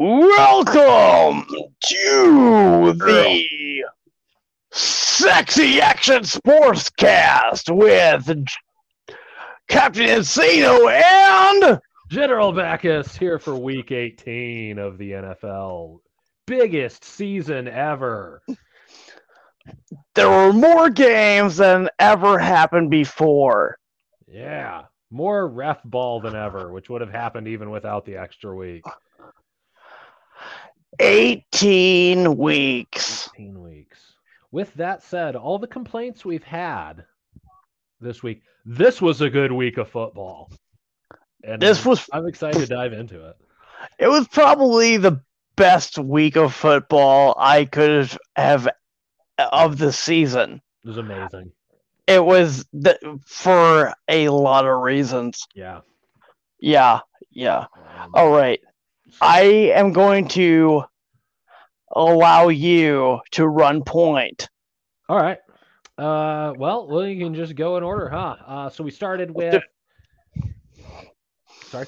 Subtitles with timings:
[0.00, 1.44] Welcome
[1.88, 3.44] to the
[4.70, 8.46] Sexy Action Sportscast with
[9.66, 11.80] Captain Encino and
[12.12, 15.98] General Backus here for week 18 of the NFL.
[16.46, 18.40] Biggest season ever.
[20.14, 23.76] there were more games than ever happened before.
[24.28, 24.84] Yeah.
[25.10, 28.84] More ref ball than ever, which would have happened even without the extra week.
[31.00, 33.28] 18 weeks.
[33.34, 34.14] 18 weeks.
[34.50, 37.04] With that said, all the complaints we've had
[38.00, 40.50] this week, this was a good week of football.
[41.44, 43.36] And This was I'm excited to dive into it.
[43.98, 45.20] it was probably the
[45.56, 48.68] best week of football I could have
[49.38, 50.60] of the season.
[50.84, 51.52] It was amazing.
[52.06, 55.46] It was the, for a lot of reasons.
[55.54, 55.80] Yeah.
[56.58, 57.00] Yeah,
[57.30, 57.66] yeah.
[58.00, 58.60] Um, All right.
[59.20, 59.40] I
[59.74, 60.84] am going to
[61.94, 64.48] allow you to run point.
[65.08, 65.38] All right.
[65.96, 68.36] Uh, well, well, you can just go in order, huh?
[68.46, 69.62] Uh, so we started with.
[71.66, 71.86] Sorry.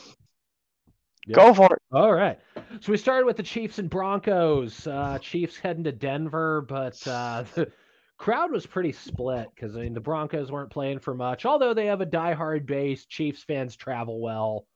[1.26, 1.36] Yeah.
[1.36, 1.82] Go for it.
[1.92, 2.38] All right.
[2.80, 4.86] So we started with the Chiefs and Broncos.
[4.86, 7.70] Uh, Chiefs heading to Denver, but uh, the
[8.20, 11.46] crowd was pretty split because I mean the Broncos weren't playing for much.
[11.46, 14.66] Although they have a diehard base, Chiefs fans travel well.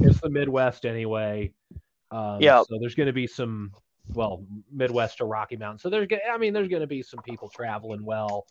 [0.00, 1.52] It's the Midwest anyway.
[2.10, 2.64] Um, Yep.
[2.68, 3.72] So there's going to be some,
[4.12, 5.78] well, Midwest to Rocky Mountain.
[5.78, 8.46] So there's, I mean, there's going to be some people traveling well.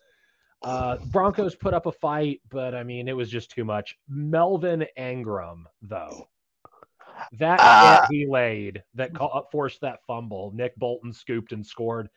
[0.61, 3.97] Uh, Broncos put up a fight, but I mean, it was just too much.
[4.07, 6.29] Melvin Ingram, though,
[7.33, 10.53] that hit he laid that ca- forced that fumble.
[10.55, 12.09] Nick Bolton scooped and scored.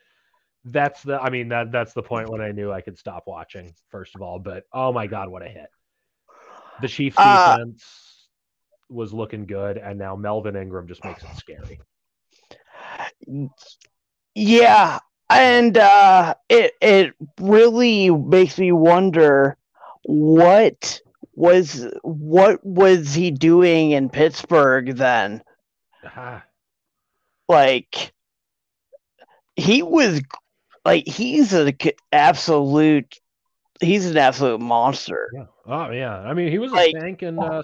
[0.64, 3.74] That's the, I mean, that that's the point when I knew I could stop watching.
[3.90, 5.68] First of all, but oh my god, what a hit!
[6.80, 7.56] The Chiefs Ah.
[7.56, 8.28] defense
[8.88, 11.80] was looking good, and now Melvin Ingram just makes it scary.
[14.34, 14.98] Yeah,
[15.30, 19.56] and uh, it it really makes me wonder
[20.04, 21.00] what
[21.34, 25.42] was what was he doing in Pittsburgh then?
[26.04, 26.44] Ah,
[27.48, 28.12] Like
[29.56, 30.20] he was
[30.84, 31.72] like he's an
[32.12, 33.18] absolute
[33.80, 35.30] he's an absolute monster.
[35.34, 35.44] yeah.
[35.66, 36.18] Oh yeah.
[36.18, 37.62] I mean, he was a Like- tank in uh,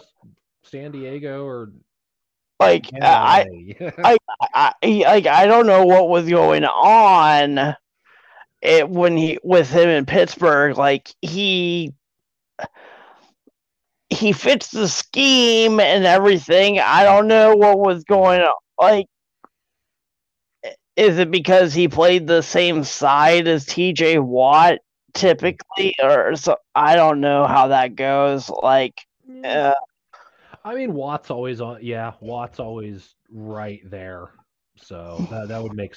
[0.64, 1.72] San Diego or
[2.60, 3.46] Like I,
[3.80, 3.90] LA.
[4.04, 4.16] I,
[4.54, 7.74] I he- like I don't know what was going on
[8.60, 10.76] it when he with him in Pittsburgh.
[10.76, 11.92] Like he
[14.10, 16.80] he fits the scheme and everything.
[16.80, 18.54] I don't know what was going on.
[18.80, 19.06] Like,
[20.98, 24.18] is it because he played the same side as T.J.
[24.18, 24.78] Watt
[25.14, 26.56] typically, or so?
[26.74, 28.50] I don't know how that goes.
[28.50, 29.00] Like,
[29.44, 29.74] uh,
[30.64, 31.78] I mean, Watt's always on.
[31.82, 34.30] Yeah, Watt's always right there.
[34.76, 35.94] So that, that would make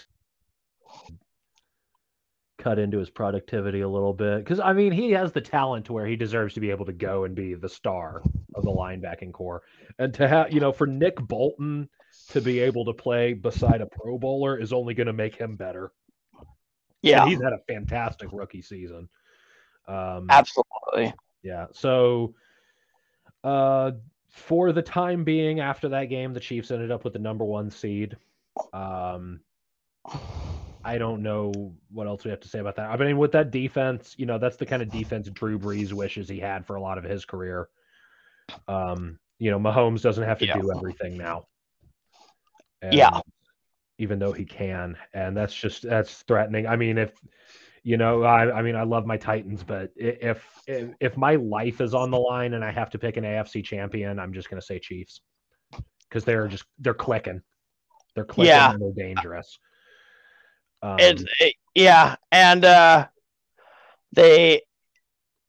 [2.60, 4.38] cut into his productivity a little bit.
[4.38, 6.94] Because I mean, he has the talent to where he deserves to be able to
[6.94, 8.22] go and be the star
[8.54, 9.64] of the linebacking core,
[9.98, 11.90] and to have you know for Nick Bolton
[12.32, 15.56] to be able to play beside a Pro Bowler is only going to make him
[15.56, 15.92] better.
[16.40, 16.46] And
[17.02, 19.10] yeah, he's had a fantastic rookie season.
[19.88, 21.14] Um, absolutely.
[21.44, 21.68] yeah.
[21.72, 22.36] So,
[23.44, 23.92] uh,
[24.30, 27.70] for the time being, after that game, the Chiefs ended up with the number one
[27.70, 28.16] seed.
[28.72, 29.42] Um,
[30.84, 32.90] I don't know what else we have to say about that.
[32.90, 36.30] I mean, with that defense, you know, that's the kind of defense Drew Brees wishes
[36.30, 37.70] he had for a lot of his career.
[38.68, 40.60] Um, you know, Mahomes doesn't have to Yeah.
[40.60, 41.46] do everything now.
[42.82, 43.20] Yeah.
[43.98, 46.66] Even though he can, and that's just that's threatening.
[46.66, 47.12] I mean, if
[47.84, 51.82] you know, I, I mean, I love my Titans, but if, if if my life
[51.82, 54.62] is on the line and I have to pick an AFC champion, I'm just gonna
[54.62, 55.22] say Chiefs
[56.10, 57.42] because they're just they're clicking,
[58.16, 58.72] they're clicking Yeah.
[58.72, 59.60] and they're dangerous.
[60.82, 63.08] Um, it's it, yeah, and uh,
[64.14, 64.64] they,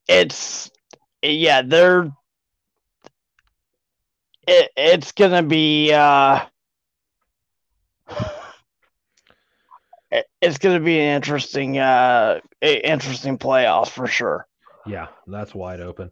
[0.08, 0.70] it's
[1.22, 2.12] yeah, they're.
[4.46, 6.44] It, it's gonna be uh,
[10.12, 14.46] it- it's gonna be an interesting uh, interesting playoffs for sure.
[14.84, 16.10] yeah, that's wide open.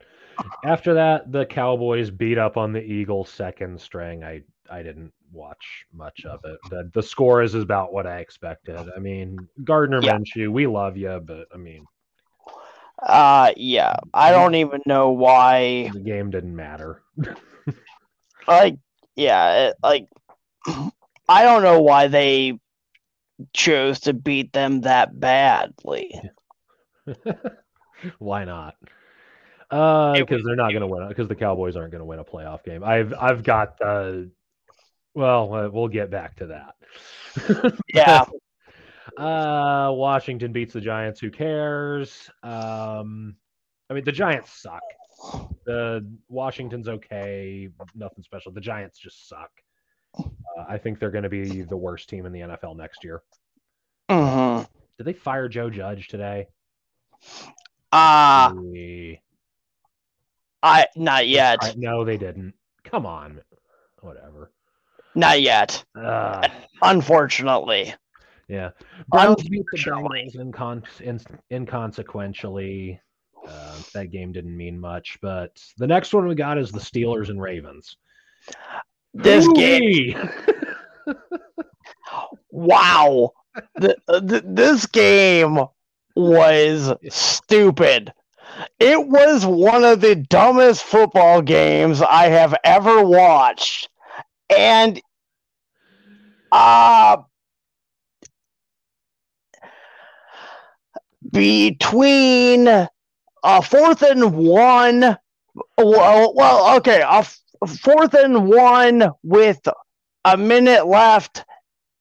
[0.64, 4.24] After that, the Cowboys beat up on the Eagles second string.
[4.24, 6.60] I I didn't watch much of it.
[6.70, 8.88] The the score is about what I expected.
[8.96, 10.18] I mean, Gardner Yeah.
[10.18, 11.88] Minshew, we love you, but I mean,
[13.02, 15.90] Uh, yeah, I don't even know why.
[15.92, 17.02] the game didn't matter.
[18.46, 18.76] Like,
[19.16, 20.08] yeah, it, like
[21.28, 22.58] I don't know why they
[23.52, 26.18] chose to beat them that badly.
[28.18, 28.76] Why not?
[29.70, 31.08] Uh, because was- they're not going to win.
[31.08, 32.82] Because the Cowboys aren't going to win a playoff game.
[32.82, 34.30] I've I've got the
[35.14, 37.74] Well, uh, we'll get back to that.
[37.94, 38.24] Yeah.
[39.16, 41.20] uh, Washington beats the Giants.
[41.20, 42.30] Who cares?
[42.42, 43.36] Um,
[43.88, 44.82] I mean, the Giants suck.
[45.66, 48.52] The Washington's okay, nothing special.
[48.52, 49.50] The Giants just suck.
[50.18, 50.24] Uh,
[50.68, 53.22] I think they're going to be the worst team in the NFL next year.
[54.10, 54.62] hmm
[54.98, 56.48] Did they fire Joe Judge today?
[57.92, 59.20] Uh We-
[60.62, 61.58] I not yet.
[61.62, 62.54] I- no, they didn't.
[62.84, 63.40] Come on,
[64.00, 64.52] whatever.
[65.14, 65.82] Not yet.
[65.96, 66.46] Uh,
[66.82, 67.94] Unfortunately.
[68.48, 68.70] yeah,
[69.08, 73.00] Browns beat the Bengals incon- in- inconsequentially.
[73.46, 77.28] Uh, that game didn't mean much, but the next one we got is the Steelers
[77.30, 77.96] and Ravens.
[79.14, 80.16] This game Ooh-wee!
[82.50, 83.32] wow.
[83.76, 85.58] the, the, this game
[86.14, 88.12] was stupid.
[88.78, 93.88] It was one of the dumbest football games I have ever watched.
[94.48, 95.00] And
[96.52, 97.18] uh
[101.30, 105.16] between a fourth and one
[105.78, 107.24] well, well okay, a
[107.66, 109.60] fourth and one with
[110.24, 111.44] a minute left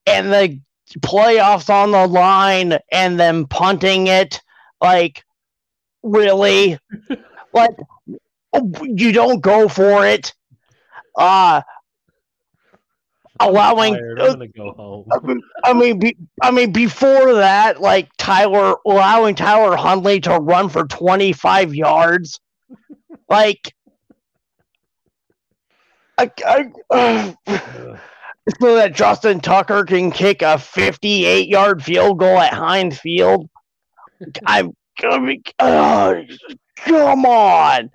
[0.05, 0.59] and the
[0.99, 4.41] playoffs on the line and them punting it
[4.81, 5.23] like
[6.01, 6.79] really
[7.53, 7.75] like
[8.83, 10.33] you don't go for it
[11.15, 11.61] uh
[13.39, 13.95] allowing.
[13.95, 15.41] I'm go home.
[15.63, 20.85] I mean, be, I mean, before that, like Tyler allowing Tyler Huntley to run for
[20.85, 22.39] 25 yards,
[23.29, 23.73] like,
[26.19, 27.33] I, I, uh,
[28.59, 33.49] so that Justin Tucker can kick a 58 yard field goal at Heinz Field.
[34.45, 36.15] I'm, mean, uh,
[36.75, 37.89] come on,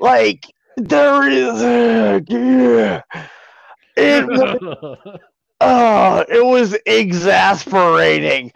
[0.00, 0.46] like
[0.78, 1.60] there is,
[2.30, 3.02] yeah.
[3.96, 5.18] it was
[5.60, 8.50] Oh, it was exasperating.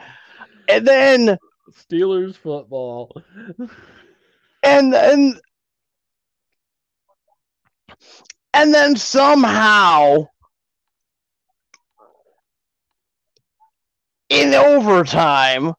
[0.68, 1.38] And then
[1.70, 3.14] Steelers football.
[4.62, 5.38] and and
[8.54, 10.26] and then somehow
[14.28, 15.72] in overtime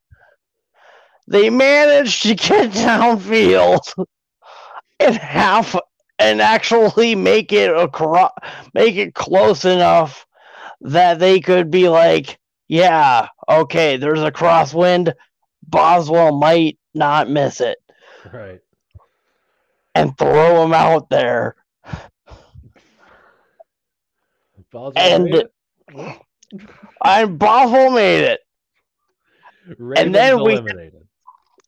[1.26, 4.06] they managed to get downfield
[5.00, 5.76] and half
[6.18, 8.30] and actually make it across
[8.74, 10.26] make it close enough
[10.80, 12.38] that they could be like
[12.68, 15.12] yeah okay there's a crosswind.
[15.66, 17.78] Boswell might not miss it.
[18.32, 18.60] Right.
[19.94, 21.56] and throw him out there
[24.96, 25.52] And- made it.
[27.04, 28.40] and boswell made it
[29.78, 31.02] Ravens then we- eliminated.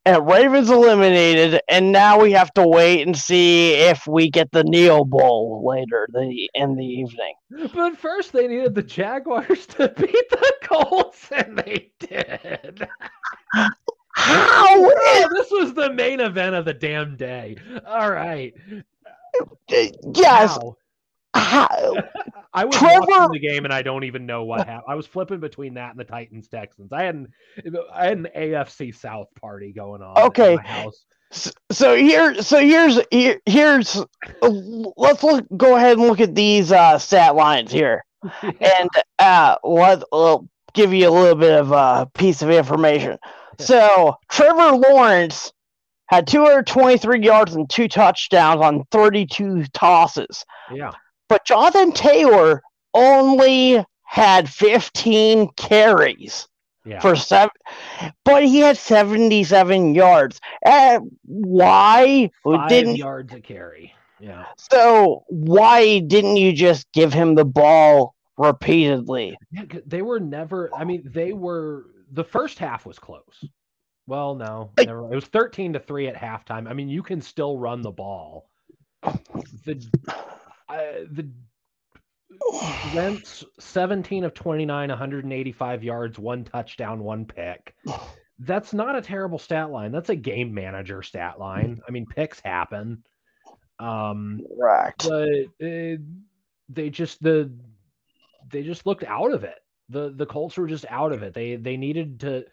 [0.05, 4.64] and ravens eliminated and now we have to wait and see if we get the
[4.64, 7.35] neo bowl later the in the evening
[7.75, 12.87] But first, they needed the Jaguars to beat the Colts, and they did.
[13.52, 13.70] how
[14.19, 17.56] Oh, this was the main event of the damn day.
[17.87, 18.52] All right.
[19.69, 20.76] yes Wow.
[21.38, 21.94] How,
[22.56, 24.85] I was Trevor- watching the game and I don't even know what happened.
[24.88, 26.93] I was flipping between that and the Titans Texans.
[26.93, 27.33] I had an
[27.93, 30.17] I had an AFC South party going on.
[30.17, 30.53] Okay.
[30.53, 31.05] In my house.
[31.71, 34.03] So here so here's here, here's
[34.41, 38.05] let's look go ahead and look at these uh stat lines here
[38.43, 40.38] and uh let uh,
[40.73, 43.19] give you a little bit of a piece of information
[43.59, 45.52] so trevor lawrence
[46.07, 50.93] had 223 yards and two touchdowns on 32 tosses yeah.
[51.28, 52.62] But jonathan taylor
[52.95, 56.49] only had 15 carries
[56.87, 57.00] Yeah.
[57.00, 57.50] for seven,
[58.25, 60.40] but he had 77 yards.
[60.64, 63.92] Uh, why Five didn't yards a carry.
[64.21, 64.47] Yeah.
[64.56, 65.25] so?
[65.28, 69.37] Why didn't you just give him the ball repeatedly?
[69.50, 70.71] Yeah, they were never.
[70.75, 71.87] I mean, they were.
[72.12, 73.45] The first half was close.
[74.06, 76.71] Well, no, Like- never, it was thirteen to three at halftime.
[76.71, 78.49] I mean, you can still run the ball.
[79.02, 79.85] The
[80.68, 81.28] uh, the
[82.94, 87.75] Wentz seventeen of twenty nine, one hundred and eighty five yards, one touchdown, one pick.
[88.38, 89.92] That's not a terrible stat line.
[89.92, 91.80] That's a game manager stat line.
[91.87, 93.02] I mean, picks happen.
[93.78, 95.06] Um, Correct.
[95.08, 95.96] but uh,
[96.68, 97.52] they just the
[98.50, 99.58] they just looked out of it.
[99.88, 101.35] the The Colts were just out of it.
[101.35, 102.44] They they needed to.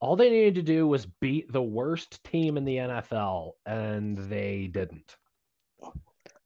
[0.00, 4.68] All they needed to do was beat the worst team in the NFL, and they
[4.72, 5.16] didn't.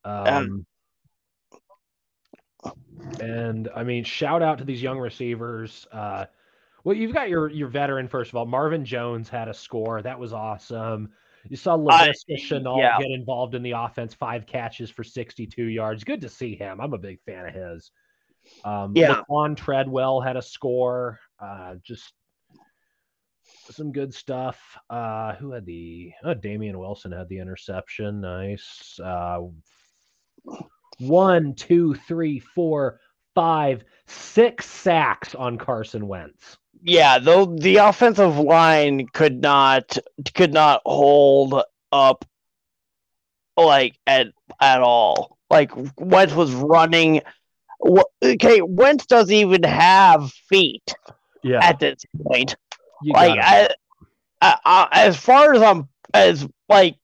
[0.05, 0.67] Um,
[3.21, 5.87] and I mean, shout out to these young receivers.
[5.93, 6.27] Uh,
[6.85, 8.47] well, you've got your your veteran first of all.
[8.47, 11.11] Marvin Jones had a score that was awesome.
[11.49, 12.99] You saw Laviska Shenault yeah.
[12.99, 16.05] get involved in the offense, five catches for 62 yards.
[16.05, 16.81] Good to see him.
[16.81, 17.91] I'm a big fan of his.
[18.65, 19.23] Um, Yeah.
[19.29, 21.19] Laquan Treadwell had a score.
[21.41, 22.13] Uh, just
[23.71, 24.61] some good stuff.
[24.89, 26.13] Uh, who had the?
[26.23, 28.21] Oh, Damien Wilson had the interception.
[28.21, 29.01] Nice.
[29.03, 29.41] Uh,
[30.99, 33.01] one, two, three, four,
[33.35, 36.59] five, six sacks on Carson Wentz.
[36.83, 39.97] Yeah, though the offensive line could not
[40.35, 42.25] could not hold up
[43.57, 44.29] like at
[44.61, 45.39] at all.
[45.49, 47.21] Like Wentz was running.
[48.25, 50.95] Okay, Wentz doesn't even have feet
[51.43, 51.61] Yeah.
[51.63, 52.57] at this point.
[53.03, 53.69] you like I,
[54.41, 56.97] I, I, as far as I'm as like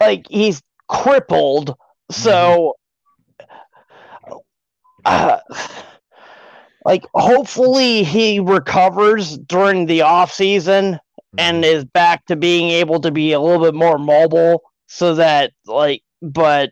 [0.00, 1.76] like he's crippled
[2.10, 2.74] so
[5.04, 5.38] uh,
[6.84, 10.98] like hopefully he recovers during the off season
[11.38, 15.52] and is back to being able to be a little bit more mobile so that
[15.66, 16.70] like but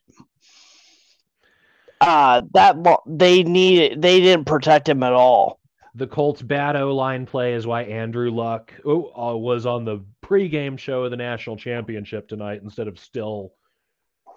[2.00, 2.76] uh that
[3.06, 5.60] they need they didn't protect him at all.
[5.94, 10.04] The Colts' bad O line play is why Andrew Luck oh, uh, was on the
[10.24, 13.52] pregame show of the national championship tonight instead of still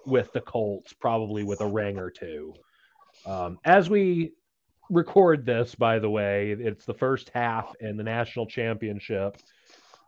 [0.06, 2.54] with the Colts, probably with a ring or two.
[3.26, 4.32] Um, as we
[4.90, 9.36] record this, by the way, it's the first half in the national championship,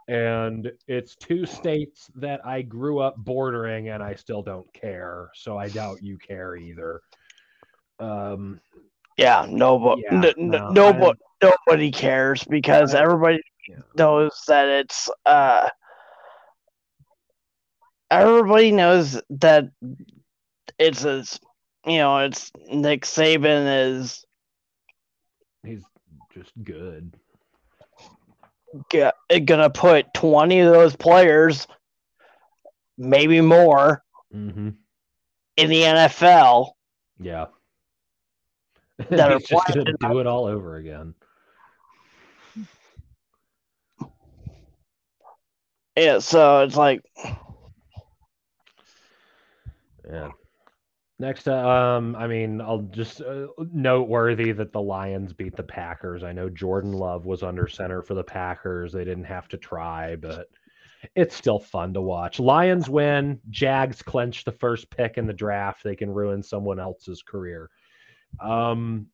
[0.09, 5.31] and it's two states that I grew up bordering, and I still don't care.
[5.35, 7.01] So I doubt you care either.
[8.01, 8.61] Um,
[9.17, 13.77] yeah no but Yeah, no, nobody nobody cares because everybody Yeah.
[13.97, 15.69] knows that it's uh
[18.23, 19.65] everybody knows that
[20.79, 21.39] it's as
[21.87, 24.25] you know it's Nick Saban is
[25.65, 25.83] he's
[26.33, 27.15] just good.
[28.91, 29.11] g-
[29.45, 31.67] gonna put 20 of those players
[32.99, 34.03] maybe more
[34.35, 34.71] Mm-hmm.
[35.57, 36.73] in the NFL
[37.21, 37.47] Yeah.
[39.11, 41.15] That are just gonna do it all over again.
[45.97, 47.01] yeah so it's like
[50.11, 50.31] Yeah.
[51.21, 56.25] Next, uh, um, I mean, I'll just uh, noteworthy that the Lions beat the Packers.
[56.25, 58.93] I know Jordan Love was under center for the Packers.
[58.93, 60.49] They didn't have to try, but
[61.15, 62.41] it's still fun to watch.
[62.41, 63.41] Lions win.
[63.51, 65.85] Jags clinch the first pick in the draft.
[65.85, 67.71] They can ruin someone else's career.
[68.41, 69.07] Um,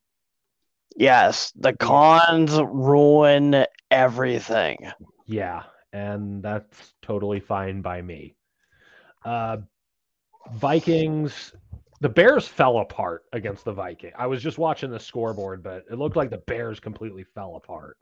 [0.97, 4.90] yes the cons ruin everything
[5.26, 8.35] Yeah, and that's totally fine by me.
[9.25, 9.59] Uh,
[10.54, 11.52] Vikings,
[12.00, 14.12] the Bears fell apart against the Viking.
[14.18, 17.97] I was just watching the scoreboard, but it looked like the Bears completely fell apart.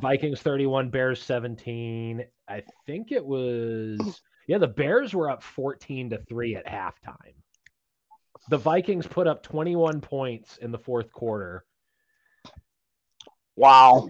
[0.00, 2.24] Vikings 31, Bears 17.
[2.48, 7.34] I think it was yeah, the Bears were up 14 to 3 at halftime.
[8.48, 11.64] The Vikings put up 21 points in the fourth quarter.
[13.54, 14.08] wow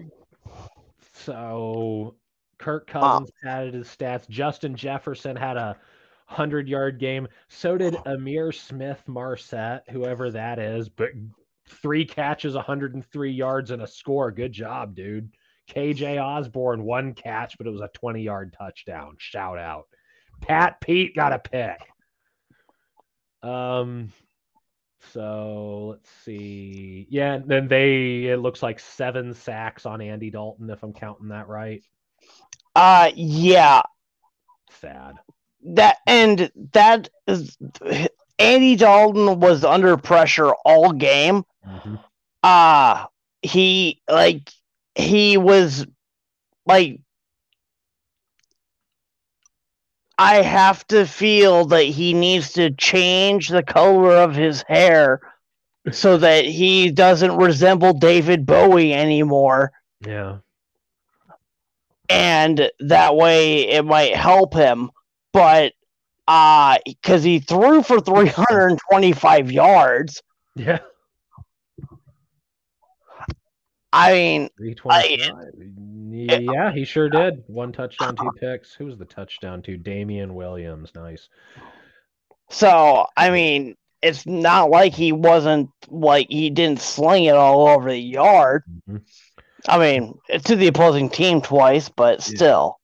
[1.13, 2.15] So
[2.57, 4.27] Kirk Cousins added his stats.
[4.29, 5.77] Justin Jefferson had a
[6.31, 7.27] hundred yard game.
[7.49, 11.09] So did Ihmir Smith Marsette, whoever that is, but
[11.67, 14.31] three catches, 103 yards, and a score.
[14.31, 15.29] Good job, dude.
[15.69, 19.15] KJ Osborne, one catch, but it was a 20 yard touchdown.
[19.19, 19.87] Shout out.
[20.41, 21.79] Pat Pete got a pick.
[23.43, 24.11] Um,
[25.13, 27.07] so let's see.
[27.09, 31.29] Yeah, and then they it looks like seven sacks on Andy Dalton, if I'm counting
[31.29, 31.83] that right.
[32.75, 33.81] uh yeah
[34.79, 35.15] Sad.
[35.63, 37.57] That and that is
[38.39, 41.43] Andy Dalton was under pressure all game.
[41.67, 41.99] Mhm.
[42.43, 43.05] Uh
[43.41, 44.49] he like
[44.95, 45.85] he was
[46.65, 46.99] like
[50.17, 55.19] I have to feel that he needs to change the color of his hair
[55.91, 59.71] so that he doesn't resemble David Bowie anymore
[60.05, 60.37] Yeah.
[62.09, 64.91] and that way it might help him
[65.33, 65.73] but
[66.27, 70.21] uh cuz he threw for 325 yards
[70.55, 70.79] Yeah.
[73.93, 75.71] I mean 325.
[76.13, 77.43] Yeah, he sure did.
[77.47, 78.73] One touchdown, two picks.
[78.73, 79.77] Who was the touchdown to?
[79.77, 80.91] Damien Williams.
[80.93, 81.29] Nice.
[82.49, 87.89] So, I mean, it's not like he wasn't like he didn't sling it all over
[87.89, 88.63] the yard.
[88.89, 89.01] Mhm.
[89.67, 92.79] I mean, to the opposing team twice, but still.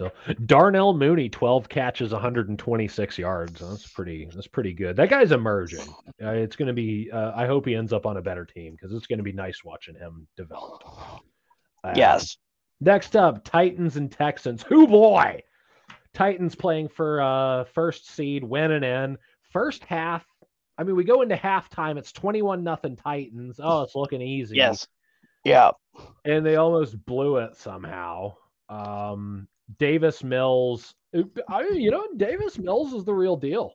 [0.00, 0.10] So
[0.46, 3.60] Darnell Mooney, 12 catches, 126 yards.
[3.60, 4.28] That's pretty.
[4.34, 4.96] That's pretty good.
[4.96, 5.86] That guy's emerging.
[6.22, 7.10] Uh, it's going to be.
[7.12, 9.32] Uh, I hope he ends up on a better team because it's going to be
[9.32, 10.82] nice watching him develop.
[11.84, 12.36] Um, Yes.
[12.80, 14.62] Next up, Titans and Texans.
[14.62, 15.42] Who boy?
[16.14, 19.18] Titans playing for uh first seed, win and in
[19.52, 20.24] first half.
[20.78, 21.98] I mean, we go into halftime.
[21.98, 23.60] It's twenty-one nothing Titans.
[23.62, 24.56] Oh, it's looking easy.
[24.56, 24.86] Yes.
[25.44, 25.70] Yeah.
[26.24, 28.34] and they almost blew it somehow.
[28.70, 29.46] Um,
[29.78, 30.94] Davis Mills,
[31.48, 33.72] I, you know, Davis Mills is the real deal.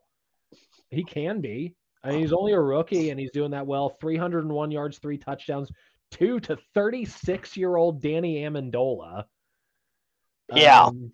[0.89, 1.75] He can be.
[2.03, 3.89] I mean, he's only a rookie and he's doing that well.
[3.89, 5.69] 301 yards, three touchdowns,
[6.11, 9.25] two to 36 year old Danny Amendola.
[10.53, 10.83] Yeah.
[10.85, 11.11] Um,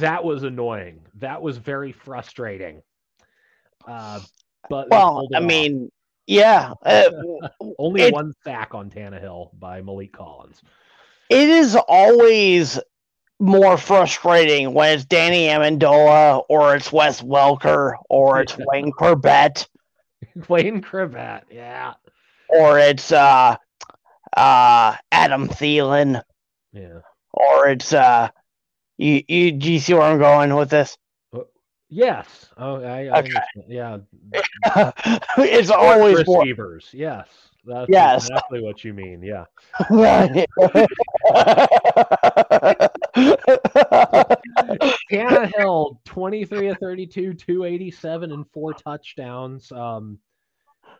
[0.00, 1.06] that was annoying.
[1.14, 2.82] That was very frustrating.
[3.86, 4.20] Uh,
[4.68, 5.90] but Well, I mean,
[6.26, 6.72] yeah.
[6.84, 7.04] Uh,
[7.78, 10.60] only it- one sack on Tannehill by Maliek Collins.
[11.30, 12.80] it is always
[13.40, 19.68] more frustrating when it's Danny Amendola or it's Wes Welker or it's Wayne Corbett
[20.48, 21.94] Wayne Chrebet, yeah.
[22.48, 23.56] or it's uh
[24.36, 26.22] uh Adam Thielen
[26.72, 27.00] Yeah.
[27.32, 28.28] or it's uh
[28.96, 30.96] you you do you see where I'm going with this?
[31.90, 32.50] Yes.
[32.58, 33.32] Oh, I, I Okay.
[33.66, 33.98] Yeah.
[35.38, 36.90] it's always more receivers.
[36.92, 37.28] Yes.
[37.64, 38.28] That's Yes.
[38.28, 39.22] exactly what you mean.
[39.22, 39.46] Yeah.
[45.10, 49.70] Tannehill, 23 of 32, 287 and four touchdowns.
[49.72, 50.18] Um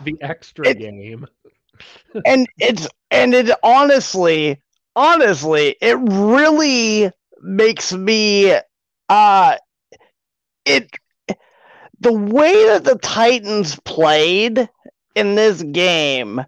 [0.00, 1.26] the extra It- game.
[2.24, 4.60] and it's and it honestly
[4.96, 7.10] honestly it really
[7.42, 8.54] makes me
[9.08, 9.56] uh
[10.64, 10.90] it
[12.00, 14.68] the way that the titans played
[15.14, 16.44] in this game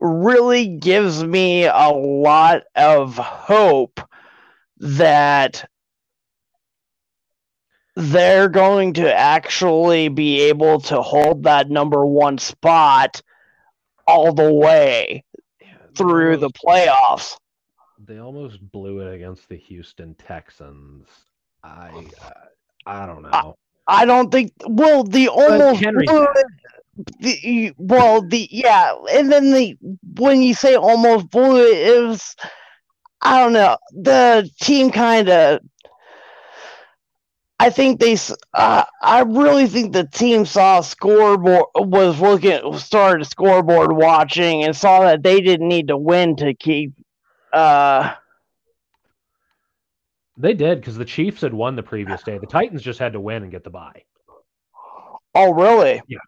[0.00, 4.00] really gives me a lot of hope
[4.78, 5.68] that
[7.96, 13.20] they're going to actually be able to hold that number one spot
[14.06, 15.24] all the way
[15.96, 17.36] through the playoffs.
[18.08, 21.06] They almost blew it against the Houston Texans.
[21.62, 22.30] I uh,
[22.86, 23.54] I don't know.
[23.86, 24.52] I don't think.
[24.66, 26.46] Well, the almost blew it-
[27.20, 29.76] the, well, the yeah, and then the
[30.18, 32.34] when you say almost blew it, it was
[33.22, 33.76] I don't know.
[33.92, 35.60] The team kind of.
[37.60, 38.16] I think they.
[38.54, 45.00] Uh, I really think the team saw scoreboard was looking started scoreboard watching and saw
[45.00, 46.92] that they didn't need to win to keep.
[47.52, 48.14] Uh,
[50.36, 52.38] They did because the Chiefs had won the previous day.
[52.38, 54.04] The Titans just had to win and get the bye.
[55.34, 56.00] oh, really?
[56.06, 56.18] Yeah.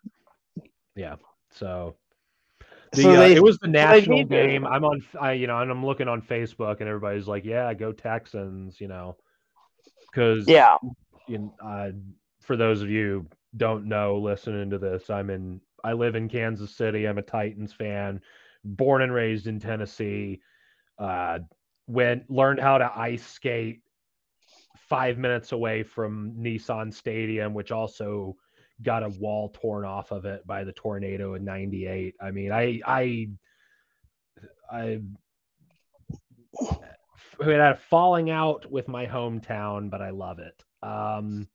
[0.97, 1.15] Yeah.
[1.53, 1.95] So
[2.93, 4.67] the, So uh, it was the national game.
[4.67, 7.93] I'm on, I, you know, and I'm looking on Facebook, and everybody's like, "Yeah, go
[7.93, 9.17] Texans," you know,
[10.11, 10.77] because Yeah.
[11.29, 11.91] in, uh,
[12.41, 16.75] for those of you don't know, listening to this, I'm in, I live in Kansas
[16.75, 17.07] City.
[17.07, 18.21] I'm a Titans fan,
[18.65, 20.41] born and raised in Tennessee.
[21.01, 21.41] Uh,
[21.87, 23.81] went learned how to ice skate
[24.77, 28.37] five minutes away from Nissan Stadium, which also
[28.83, 32.15] got a wall torn off of it by the tornado in '98.
[32.21, 33.29] I mean, I I
[34.71, 35.01] I
[37.39, 40.63] we had a falling out with my hometown, but I love it.
[40.83, 41.49] Um,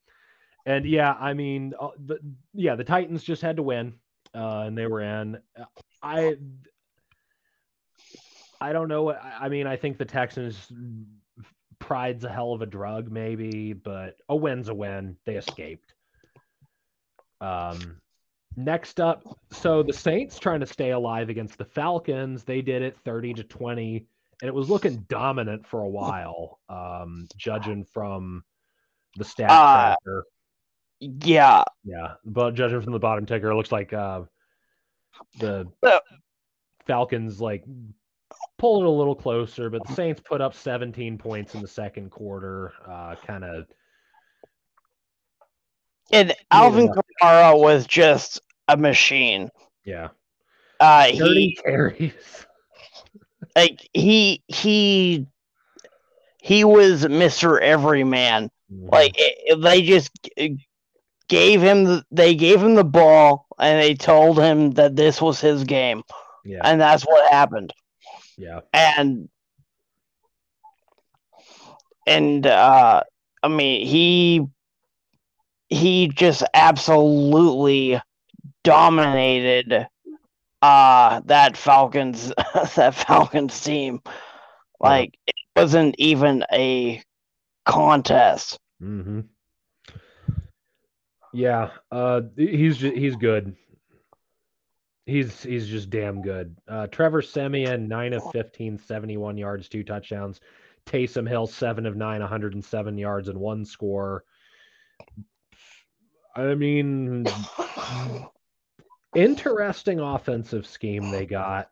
[0.66, 2.20] and yeah, I mean, uh, the,
[2.54, 3.94] yeah, the Titans just had to win,
[4.34, 5.38] uh, and they were in.
[6.02, 6.38] I
[8.62, 9.68] I don't know what I mean.
[9.68, 10.72] I think the Texans
[11.80, 15.18] pride's a hell of a drug, maybe, but a win's a win.
[15.26, 15.94] They escaped.
[17.42, 18.02] Um,
[18.56, 22.44] next up, so the Saints trying to stay alive against the Falcons.
[22.44, 24.08] They did it 30 to 20,
[24.42, 28.44] and it was looking dominant for a while, um, judging from
[29.18, 30.26] the stat Uh, tracker.
[31.00, 31.64] Yeah.
[31.84, 34.22] Yeah, but judging from the bottom ticker, it looks like uh,
[35.40, 35.70] the
[36.86, 37.64] Falcons like
[38.58, 42.12] pulled it a little closer, but the Saints put up 17 points in the second
[42.12, 42.74] quarter.
[42.88, 43.66] Uh, kind of.
[46.12, 49.50] And Alvin Kamara was just a machine.
[49.84, 50.10] Yeah.
[50.80, 52.14] Uh, he carries.
[53.56, 55.26] like he he
[56.42, 58.52] he was Mister Everyman.
[58.72, 58.92] Mhm.
[58.92, 60.12] Like it, they just
[61.28, 65.40] gave him the, they gave him the ball and they told him that this was
[65.40, 66.04] his game,
[66.44, 67.74] yeah, and that's what happened.
[68.38, 69.30] Yeah, And
[72.06, 73.02] and uh,
[73.44, 74.46] I mean he
[75.70, 78.02] he just absolutely
[78.64, 79.88] dominated
[80.62, 82.34] uh that Falcons
[82.76, 84.02] that Falcons team.
[84.80, 87.02] Like it wasn't even a
[87.66, 88.60] contest.
[88.82, 89.22] Mm-hmm.
[91.34, 91.70] yeah.
[91.92, 93.56] Uh, he's he's good.
[95.06, 96.56] He's he's just damn good.
[96.68, 100.40] Uh, Trevor Siemian, nine of 15, 71 yards, two touchdowns.
[100.88, 104.24] Taysom Hill, seven of nine, 107 yards and one score.
[106.36, 107.26] I mean,
[109.16, 111.70] interesting offensive scheme they got,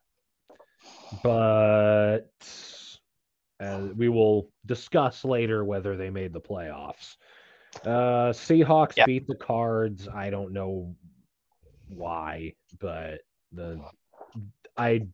[1.24, 2.30] but
[3.60, 7.17] uh, we will discuss later whether they made the playoffs.
[7.84, 9.08] Uh, Seahawks Yep.
[9.08, 10.08] beat the Cards.
[10.08, 10.96] I don't know
[11.89, 13.80] why, but the
[14.78, 15.08] I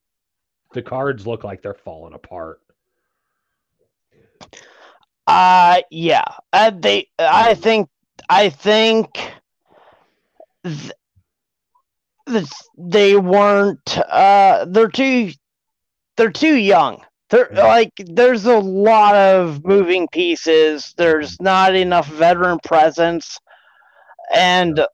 [0.73, 2.61] the Cards look like they're falling apart.
[5.27, 6.25] Uh yeah.
[6.51, 7.89] Uh, they I think
[8.29, 9.09] I think
[10.63, 10.91] th-
[12.27, 15.31] th- they weren't uh they're too
[16.17, 17.03] they're too young.
[17.29, 17.65] They're Yeah.
[17.65, 20.93] like there's a lot of moving pieces.
[20.97, 23.39] There's not enough veteran presence
[24.33, 24.85] and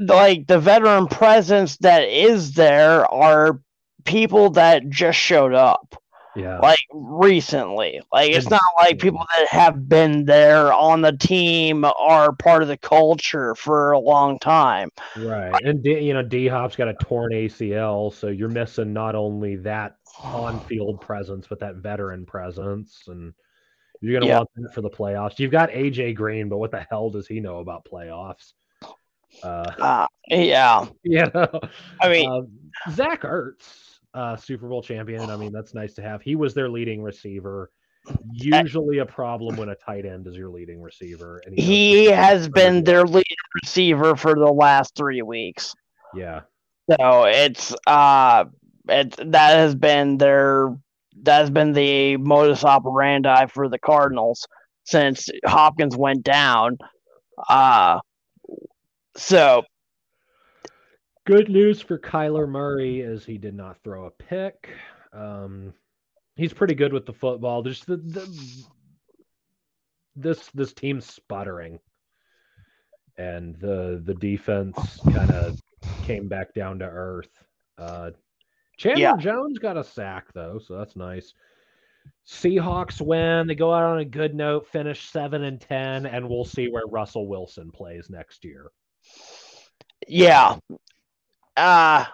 [0.00, 3.60] like the veteran presence that is there are
[4.04, 5.94] people that just showed up
[6.34, 6.58] Yeah.
[6.58, 8.00] like recently.
[8.10, 12.68] Like it's not like people that have been there on the team are part of
[12.68, 14.90] the culture for a long time.
[15.18, 15.62] Right.
[15.64, 19.56] And D, you know, D Hop's got a torn ACL, so you're missing not only
[19.56, 19.96] that
[20.32, 23.34] on-field presence, but that veteran presence, and
[24.00, 24.38] you're gonna Yeah.
[24.38, 25.38] want that for the playoffs.
[25.38, 28.52] You've got AJ Green, but what the hell does he know about playoffs?
[29.42, 31.60] Uh, Uh, yeah, you know,
[32.00, 32.48] I mean, um,
[32.92, 35.28] Zach Ertz, uh, Super Bowl champion.
[35.30, 36.22] I mean, that's nice to have.
[36.22, 37.70] He was their leading receiver.
[38.32, 41.42] Usually a problem when a tight end is your leading receiver.
[41.44, 43.24] And he does- has been their lead
[43.62, 45.74] receiver for the last three weeks.
[46.14, 46.40] Yeah.
[46.90, 48.46] So it's uh,
[48.88, 50.74] it's that has been their
[51.22, 54.46] that has been the modus operandi for the Cardinals
[54.84, 56.78] since Hopkins went down.
[57.48, 58.00] Uh
[59.16, 59.64] so
[61.26, 64.70] Good news for Kyler Murray is he did not throw a pick.
[65.12, 65.74] Um,
[66.34, 67.62] he's pretty good with the football.
[67.62, 68.64] Just the, the
[70.16, 71.78] this this team's sputtering,
[73.18, 75.60] and the the defense kind of
[76.02, 77.30] came back down to earth.
[77.78, 78.10] Uh,
[78.78, 79.16] Chandler Yeah.
[79.16, 81.34] Jones got a sack though, so that's nice.
[82.26, 83.46] Seahawks win.
[83.46, 86.86] They go out on a good note, finish seven and ten, and we'll see where
[86.86, 88.72] Russell Wilson plays next year.
[90.08, 90.56] Yeah.
[91.56, 92.04] Uh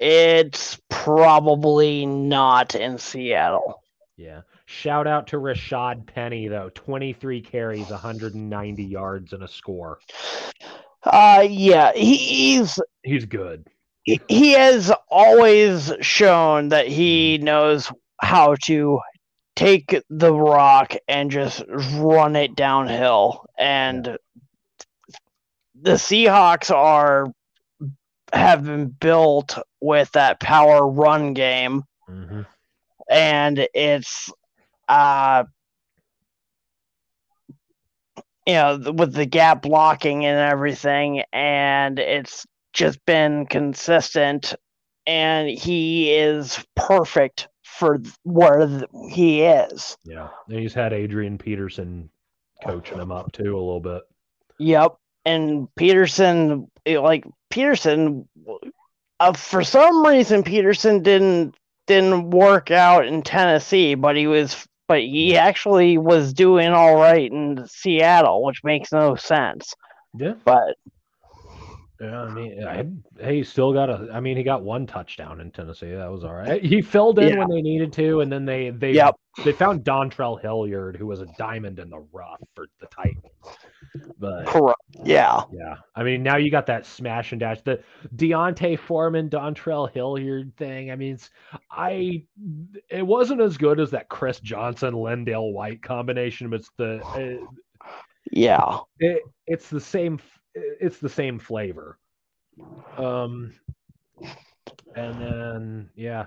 [0.00, 3.82] it's probably not in Seattle.
[4.16, 4.42] Yeah.
[4.66, 6.70] Shout out to Rashaad Penny though.
[6.74, 9.98] 23 carries, 190 yards and a score.
[11.02, 13.66] Uh yeah, he's He's good.
[14.04, 19.00] he- he has always shown that he knows how to
[19.56, 24.16] take the rock and just run it downhill and
[25.80, 27.26] the Seahawks are
[28.32, 32.42] have been built with that power run game hmm
[33.10, 34.32] and it's
[34.88, 35.44] uh
[38.46, 44.54] you know with the gap blocking and everything and it's just been consistent
[45.06, 50.28] and he is perfect for where he is Yeah.
[50.48, 52.08] And he's had Adrian Peterson
[52.64, 54.02] coaching him up too a little bit.
[54.58, 54.92] yep
[55.24, 58.28] and peterson like peterson
[59.20, 61.54] uh, for some reason peterson didn't
[61.86, 67.30] didn't work out in tennessee but he was but he actually was doing all right
[67.32, 69.74] in seattle which makes no sense
[70.14, 70.34] Yeah.
[70.44, 70.76] but
[72.00, 72.22] Yeah.
[72.22, 72.84] I mean, I,
[73.22, 74.08] hey, he still got a.
[74.12, 75.92] I mean, he got one touchdown in Tennessee.
[75.92, 76.62] That was all right.
[76.62, 77.38] He filled in Yeah.
[77.38, 79.14] when they needed to, and then they they Yep.
[79.44, 83.22] they found Dontrell Hilliard, who was a diamond in the rough for the Titans.
[84.18, 84.78] But Correct.
[85.04, 85.42] Yeah.
[85.52, 87.82] yeah, I mean, now you got that smash and dash, the
[88.16, 90.90] D'Onta Foreman, Dontrell Hilliard thing.
[90.90, 91.30] I mean, it's,
[91.70, 92.24] I
[92.88, 97.40] it wasn't as good as that Chris Johnson, Lendale White combination, but it's the it,
[98.30, 98.78] Yeah.
[98.98, 100.18] it, it's the same
[100.54, 101.98] it's the same flavor.
[102.96, 103.52] Um,
[104.94, 106.26] and then yeah,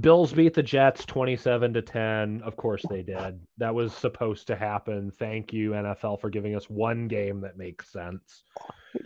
[0.00, 2.42] Bills beat the Jets 27 to 10.
[2.42, 3.40] Of course they did.
[3.58, 5.10] That was supposed to happen.
[5.10, 8.42] Thank you NFL for giving us one game that makes sense.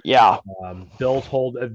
[0.05, 0.39] Yeah.
[0.65, 1.69] Um, Bills hold uh,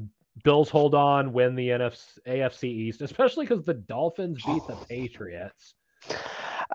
[0.44, 5.76] Bills hold on, win the NFC, AFC East, especially because the Dolphins beat the Patriots.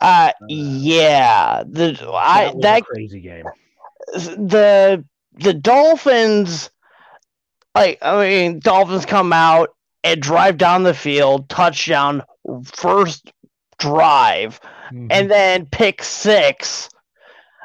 [0.00, 1.62] Uh yeah.
[1.66, 3.44] The I That was that crazy game.
[4.14, 6.70] the the Dolphins
[7.74, 9.70] like I mean Dolphins come out
[10.04, 12.22] and drive down the field, touchdown,
[12.64, 13.32] first
[13.78, 14.60] drive,
[14.92, 16.88] Mhm, and then pick six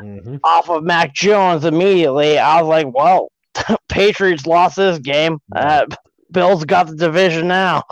[0.01, 0.39] mhm.
[0.43, 2.37] off of Mac Jones immediately.
[2.37, 3.31] I was like, well,
[3.89, 5.39] Patriots lost this game.
[5.55, 5.85] Uh,
[6.31, 7.83] Bills got the division now.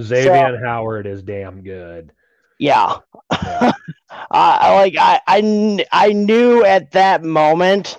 [0.00, 2.12] Xavier Howard is damn good.
[2.58, 2.96] Yeah.
[3.42, 3.60] Yeah.
[4.10, 7.98] I I like I, I kn- I knew at that moment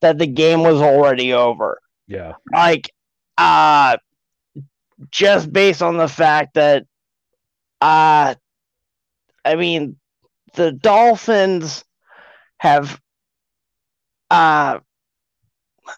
[0.00, 1.78] that the game was already over.
[2.06, 2.34] Yeah.
[2.52, 2.90] Like
[3.38, 3.96] uh
[5.10, 6.86] just based on the fact that
[7.80, 8.34] uh
[9.44, 9.96] I mean
[10.54, 11.84] the Dolphins
[12.58, 13.00] have
[14.30, 14.78] uh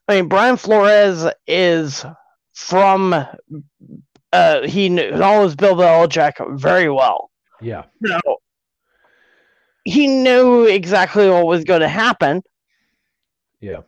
[0.09, 2.05] I mean Brian Flores is
[2.53, 3.12] from
[4.33, 7.31] uh he kn- knows Bill Belichick very well.
[7.61, 7.85] Yeah.
[8.01, 8.21] No.
[9.85, 12.43] He knew exactly what was going to happen.
[13.61, 13.83] Yeah.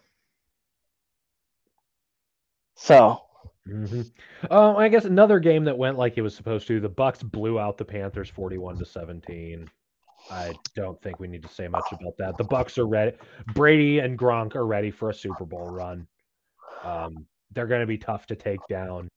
[2.76, 3.25] So,
[3.66, 4.02] hmm
[4.50, 6.80] Um, I guess another game that went like it was supposed to.
[6.80, 9.68] The Bucks blew out the Panthers forty-one to seventeen.
[10.30, 12.36] I don't think we need to say much about that.
[12.36, 13.16] The Bucks are ready.
[13.54, 16.06] Brady and Gronk are ready for a Super Bowl run.
[16.84, 19.08] Um, they're going to be tough to take down.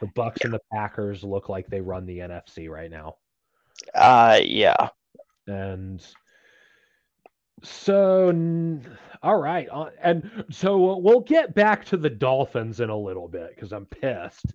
[0.00, 3.16] The Bucks and the Packers look like they run the NFC right now.
[3.94, 4.88] uh, yeah.
[5.46, 6.04] And
[7.62, 8.80] so,
[9.22, 9.68] all right.
[9.70, 13.86] uh, And so we'll get back to the Dolphins in a little bit because I'm
[13.86, 14.54] pissed.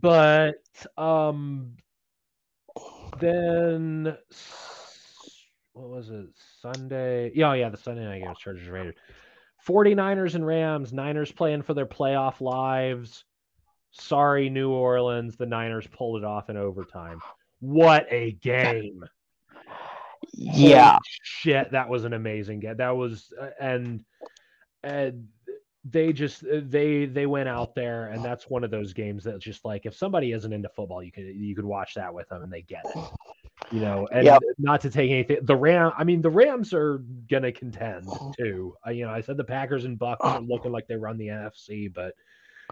[0.00, 0.62] But
[0.96, 1.76] um,
[3.18, 4.16] then
[5.72, 6.26] what was it?
[6.60, 7.32] Sunday?
[7.34, 8.94] Yeah, oh, yeah, the Sunday night game was Chargers Raiders.
[9.66, 10.92] 49ers and Rams.
[10.92, 13.24] Niners playing for their playoff lives.
[13.90, 15.36] Sorry, New Orleans.
[15.36, 17.20] The Niners pulled it off in overtime.
[17.60, 19.04] What a game.
[20.36, 20.90] Yeah.
[20.92, 22.76] Holy shit, that was an amazing game.
[22.76, 24.04] That was uh, and
[24.82, 25.28] and
[25.84, 29.44] they just uh, they they went out there and that's one of those games that's
[29.44, 32.42] just like if somebody isn't into football, you could you could watch that with them
[32.42, 33.08] and they get it.
[33.72, 34.42] You know, and Yep.
[34.58, 35.38] not to take anything.
[35.42, 36.98] The Ram, I mean, the Rams are
[37.30, 38.76] gonna contend too.
[38.88, 41.92] You know, I said the Packers and Bucks are looking like they run the NFC,
[41.92, 42.14] but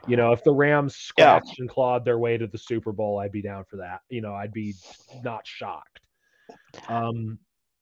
[0.06, 1.40] you know, if the Rams Yeah.
[1.58, 4.02] and clawed their way to the Super Bowl, I'd be down for that.
[4.08, 4.74] You know, I'd be
[5.22, 6.00] not shocked.
[6.88, 7.38] Um,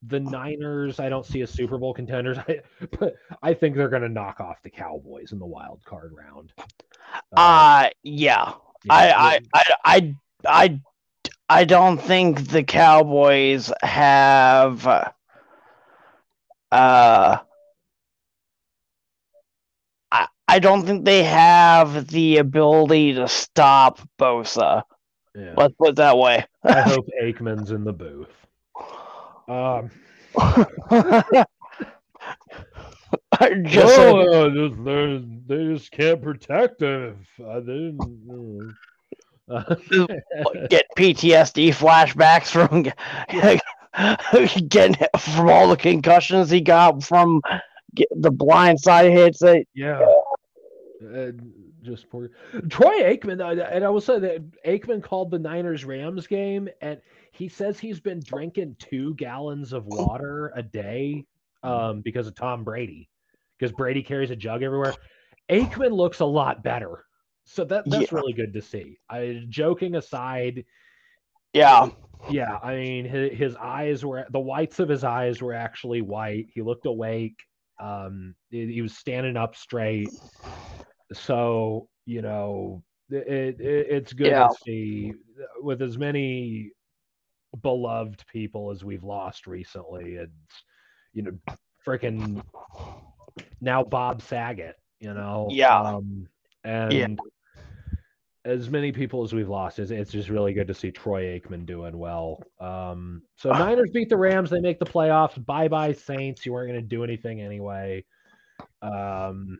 [0.07, 2.61] the Niners, I don't see as Super Bowl contenders, I,
[2.99, 6.51] but I think they're going to knock off the Cowboys in the wild card round.
[6.57, 6.63] Uh,
[7.35, 8.53] Uh, yeah.
[8.83, 10.79] yeah, I, I, I, I,
[11.49, 15.09] I, don't think the Cowboys have, uh,
[16.71, 17.39] I,
[20.47, 24.83] I don't think they have the ability to stop Bosa.
[25.35, 25.53] yeah.
[25.55, 26.45] Let's put it that way.
[26.63, 28.42] I hope Aikman's in the booth.
[29.47, 29.89] Um,
[33.65, 37.25] just so- oh, just, they're- they just can't protect him.
[37.43, 38.75] Uh, they didn't-
[39.49, 39.75] uh,
[40.69, 42.83] get PTSD flashbacks from
[44.69, 47.41] getting from all the concussions he got from
[48.11, 49.39] the blind side hits.
[49.39, 49.99] That Yeah.
[51.05, 51.31] Uh,
[51.81, 52.29] just poor
[52.69, 53.41] Troy Aikman,
[53.75, 57.01] and I will say that Aikman called the Niners Rams game, and
[57.33, 61.25] he says he's been drinking two gallons of water a day
[61.63, 63.09] um, because of Tom Brady,
[63.57, 64.99] because Brady carries a jug everywhere.
[65.49, 67.05] Aikman looks a lot better,
[67.45, 68.19] so that that's Yeah.
[68.19, 68.99] really good to see.
[69.09, 70.63] I joking aside,
[71.53, 71.89] yeah,
[72.27, 76.47] yeah, I mean his, his eyes were the whites of his eyes were actually white.
[76.53, 77.41] He looked awake.
[77.79, 80.13] Um, he, he was standing up straight.
[81.13, 84.47] So you know, it, it it's good Yeah.
[84.47, 85.13] to see
[85.61, 86.71] with as many
[87.61, 90.15] beloved people as we've lost recently.
[90.15, 90.31] It's
[91.13, 91.31] you know,
[91.85, 92.43] freaking
[93.61, 94.75] now Bob Saget.
[94.99, 95.81] You know, Yeah.
[95.81, 96.27] um,
[96.63, 97.19] and
[98.45, 101.65] as many people as we've lost, it's, it's just really good to see Troy Aikman
[101.65, 102.41] doing well.
[102.59, 105.43] Um, so Niners beat the Rams, they make the playoffs.
[105.45, 106.45] Bye bye Saints.
[106.45, 108.05] You weren't going to do anything anyway.
[108.81, 109.59] Um,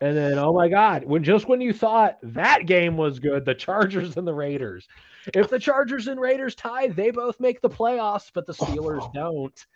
[0.00, 3.54] and then, oh my God, when just when you thought that game was good, the
[3.54, 4.88] Chargers and the Raiders.
[5.32, 9.66] If the Chargers and Raiders tie, they both make the playoffs, but the Steelers don't.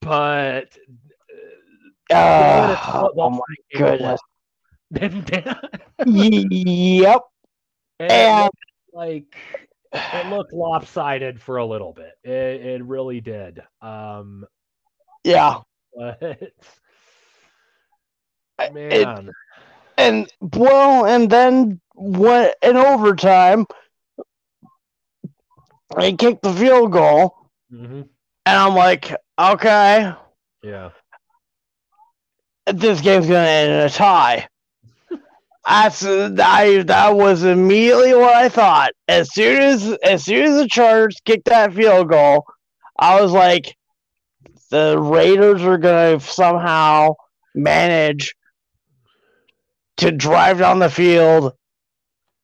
[0.00, 0.76] But
[2.10, 4.20] uh, oh my goodness.
[6.04, 7.20] yep.
[7.98, 8.50] And, and
[8.92, 9.36] like
[9.92, 12.12] it looked lopsided for a little bit.
[12.24, 13.62] It, it really did.
[13.80, 14.46] Um,
[15.24, 15.58] yeah.
[15.94, 16.54] But
[18.70, 18.92] man.
[18.92, 19.34] It,
[19.98, 23.66] and well, and then what in overtime,
[25.96, 27.36] they kicked the field goal,
[27.72, 28.02] mm-hmm.
[28.02, 28.08] and
[28.46, 30.12] I'm like, okay,
[30.62, 30.90] yeah,
[32.66, 34.48] this game's gonna end in a tie.
[35.64, 38.92] That's I that was immediately what I thought.
[39.06, 42.46] As soon as as soon as the Chargers kicked that field goal,
[42.98, 43.76] I was like,
[44.70, 47.14] the Raiders are gonna somehow
[47.54, 48.34] manage
[50.02, 51.54] to drive down the field,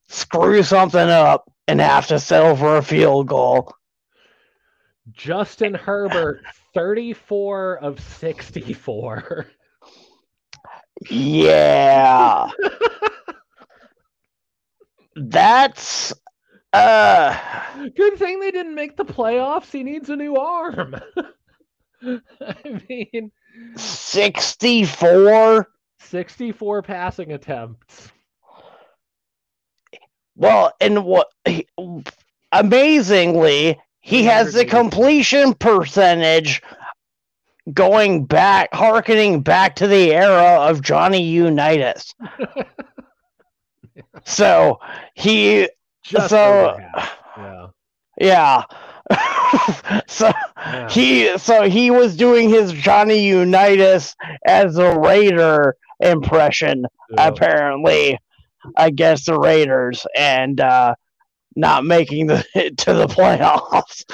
[0.09, 3.73] screw something up, and have to settle for a field goal.
[5.13, 6.43] Justin Herbert,
[6.75, 9.47] 34 of 64.
[11.11, 12.51] Yeah.
[15.17, 16.13] That's
[16.73, 17.37] uh
[17.97, 19.71] good thing they didn't make the playoffs.
[19.73, 20.95] He needs a new arm.
[22.03, 23.31] I mean
[23.77, 25.69] 64
[26.09, 28.11] 64 passing attempts.
[30.37, 31.29] Well, and what
[32.53, 36.63] amazingly, he has the completion percentage
[37.73, 42.15] going back, harkening back to the era of Johnny Unitas.
[44.25, 44.81] so
[45.15, 45.69] he,
[46.05, 46.79] Just so
[47.37, 47.67] yeah,
[48.21, 48.65] yeah.
[50.07, 50.89] so yeah.
[50.89, 57.29] he, so he was doing his Johnny Unitas as a Raider impression, yeah.
[57.29, 58.19] apparently,
[58.77, 60.95] against the Raiders, and uh,
[61.59, 62.45] not making the
[62.79, 64.05] to the playoffs.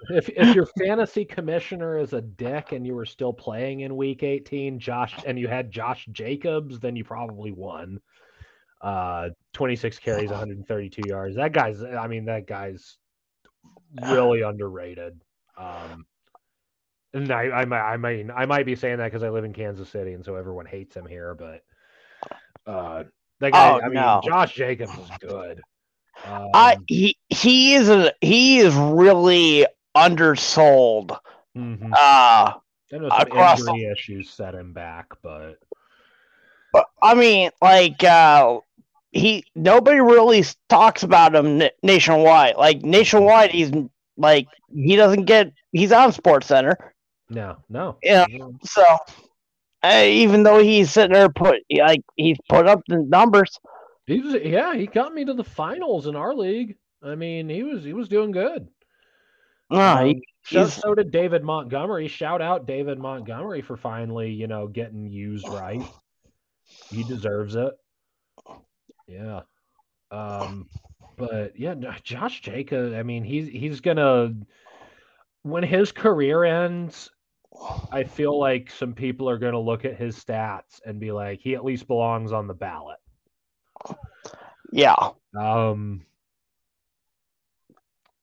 [0.10, 4.22] if if your fantasy commissioner is a dick and you were still playing in week
[4.22, 8.00] 18, Josh and you had Josh Jacobs, then you probably won.
[8.80, 11.36] Uh 26 carries, 132 yards.
[11.36, 12.96] That guy's I mean that guy's
[14.02, 15.20] really underrated.
[15.56, 16.06] Um
[17.12, 19.52] and I, I might I mean I might be saying that because I live in
[19.52, 21.62] Kansas City and so everyone hates him here, but
[22.66, 23.04] uh
[23.40, 24.20] that guy oh, I mean no.
[24.24, 25.60] Josh Jacobs is good.
[26.26, 31.18] Um, I he he is a, he is really undersold.
[31.56, 31.92] Mm-hmm.
[31.92, 32.52] Uh, I
[32.92, 35.58] know some across injury the, issues set him back, but
[36.72, 38.58] but I mean, like uh,
[39.14, 42.56] he nobody really talks about him nationwide.
[42.56, 43.72] Like nationwide, he's
[44.16, 46.76] like he doesn't get he's on Sports Center.
[47.30, 47.96] No, no.
[48.02, 48.26] Yeah,
[48.64, 48.84] so
[49.82, 53.58] uh, even though he's sitting there put like he's put up the numbers.
[54.06, 56.76] He was, yeah, he got me to the finals in our league.
[57.02, 58.68] I mean, he was he was doing good.
[59.70, 62.08] Um, he, so, so did David Montgomery.
[62.08, 65.82] Shout out David Montgomery for finally, you know, getting used right.
[66.90, 67.72] He deserves it.
[69.06, 69.40] Yeah.
[70.10, 70.68] Um,
[71.16, 72.94] but yeah, Josh Jacob.
[72.94, 74.34] I mean, he's he's gonna
[75.42, 77.10] when his career ends.
[77.92, 81.38] I feel like some people are going to look at his stats and be like,
[81.40, 82.98] he at least belongs on the ballot.
[84.72, 85.10] Yeah.
[85.38, 86.04] Um.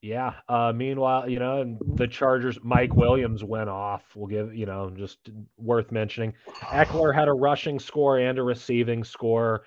[0.01, 0.33] Yeah.
[0.49, 4.03] Uh, meanwhile, you know, the Chargers, Mike Williams went off.
[4.15, 5.19] We'll give, you know, just
[5.57, 6.33] worth mentioning.
[6.59, 9.63] Ekeler had a rushing score and a receiving score.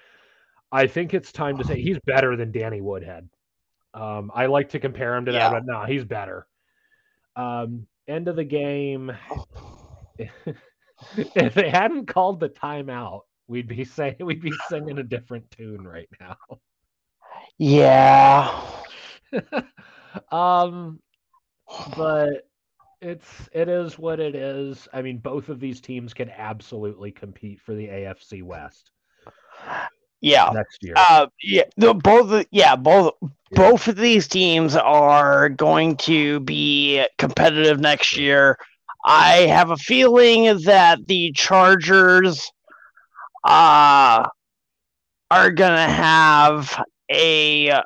[0.74, 3.28] I think it's time to say he's better than Danny Woodhead.
[3.94, 5.50] Um, I like to compare him to yeah.
[5.50, 6.48] that, but no, he's better.
[7.36, 9.12] Um, end of the game.
[11.16, 15.86] if they hadn't called the timeout, we'd be saying we'd be singing a different tune
[15.86, 16.36] right now.
[17.56, 18.60] Yeah.
[20.32, 20.98] um
[21.96, 22.48] but
[23.00, 24.88] it's it is what it is.
[24.92, 28.90] I mean, both of these teams can absolutely compete for the AFC West.
[30.24, 30.50] Yeah.
[30.54, 30.94] Next year.
[30.96, 33.28] Uh yeah, the both yeah, both yeah.
[33.52, 38.58] both of these teams are going to be competitive next year.
[39.04, 42.50] I have a feeling that the Chargers
[43.44, 44.26] uh,
[45.30, 47.82] are going to have a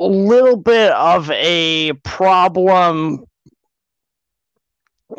[0.00, 3.24] little bit of a problem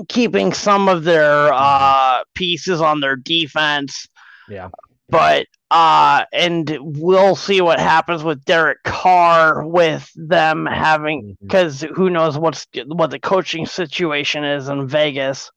[0.09, 4.07] keeping some of their uh, pieces on their defense.
[4.49, 4.69] Yeah.
[5.09, 11.93] But uh and we'll see what happens with Derek Carr with them having because mm-hmm.
[11.93, 15.51] who knows what's what the coaching situation is in Vegas.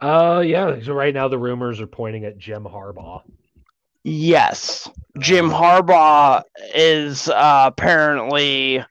[0.00, 0.80] Uh, yeah.
[0.82, 3.22] So right now the rumors are pointing at Jim Harbaugh.
[4.02, 4.88] Yes,
[5.18, 6.42] Jim Harbaugh
[6.74, 8.82] is uh, apparently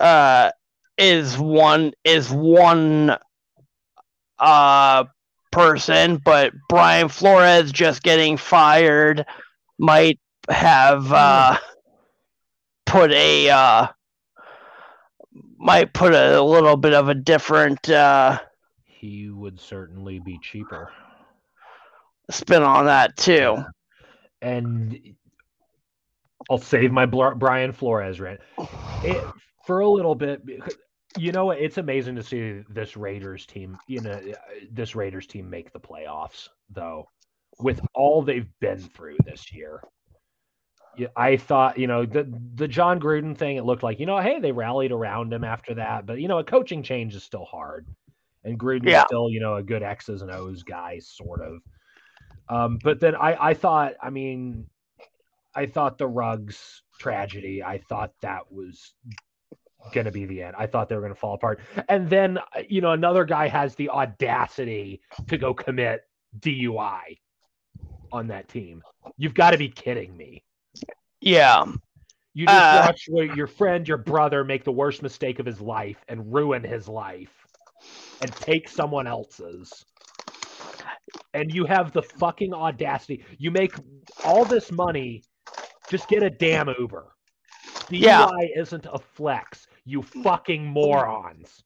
[0.00, 0.50] uh,
[0.96, 3.18] is one is one
[4.38, 5.04] uh,
[5.52, 9.24] person, but Brian Flores just getting fired
[9.78, 10.18] might
[10.50, 11.56] have uh,
[12.86, 13.86] put a uh,
[15.58, 18.40] might put a little bit of a different uh,
[18.84, 20.90] He would certainly be cheaper.
[22.30, 23.64] spin on that too.
[24.40, 24.98] and
[26.50, 28.40] I'll save my Brian Flores rant
[29.02, 29.22] it,
[29.66, 30.42] for a little bit.
[31.16, 31.58] You know, what?
[31.58, 33.78] it's amazing to see this Raiders team.
[33.86, 34.20] You know,
[34.70, 37.08] this Raiders team make the playoffs, though,
[37.58, 39.82] with all they've been through this year.
[40.96, 43.56] Yeah, I thought, you know, the the Jon Gruden thing.
[43.56, 46.38] It looked like, you know, hey, they rallied around him after that, but you know,
[46.38, 47.86] a coaching change is still hard,
[48.44, 49.06] and Gruden's Yeah.
[49.06, 51.60] still, you know, a good X's and O's guy, sort of.
[52.48, 54.66] Um, but then I, I thought, I mean,
[55.54, 58.92] I thought the Ruggs tragedy, I thought that was
[59.92, 60.54] going to be the end.
[60.58, 61.60] I thought they were going to fall apart.
[61.88, 66.02] And then, you know, another guy has the audacity to go commit
[66.38, 67.18] DUI
[68.12, 68.82] on that team.
[69.16, 70.44] You've got to be kidding me.
[71.20, 71.64] Yeah,
[72.34, 75.98] You just Uh, watch your friend, your brother make the worst mistake of his life
[76.08, 77.46] and ruin his life
[78.20, 79.84] and take someone else's.
[81.34, 83.24] And you have the fucking audacity.
[83.38, 83.74] You make
[84.24, 85.22] all this money,
[85.90, 87.12] just get a damn Uber.
[87.90, 88.28] DUI Yeah.
[88.56, 91.62] isn't a flex, you fucking morons.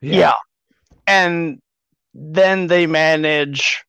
[0.00, 0.34] yeah,
[1.06, 1.60] and
[2.14, 3.84] then they manage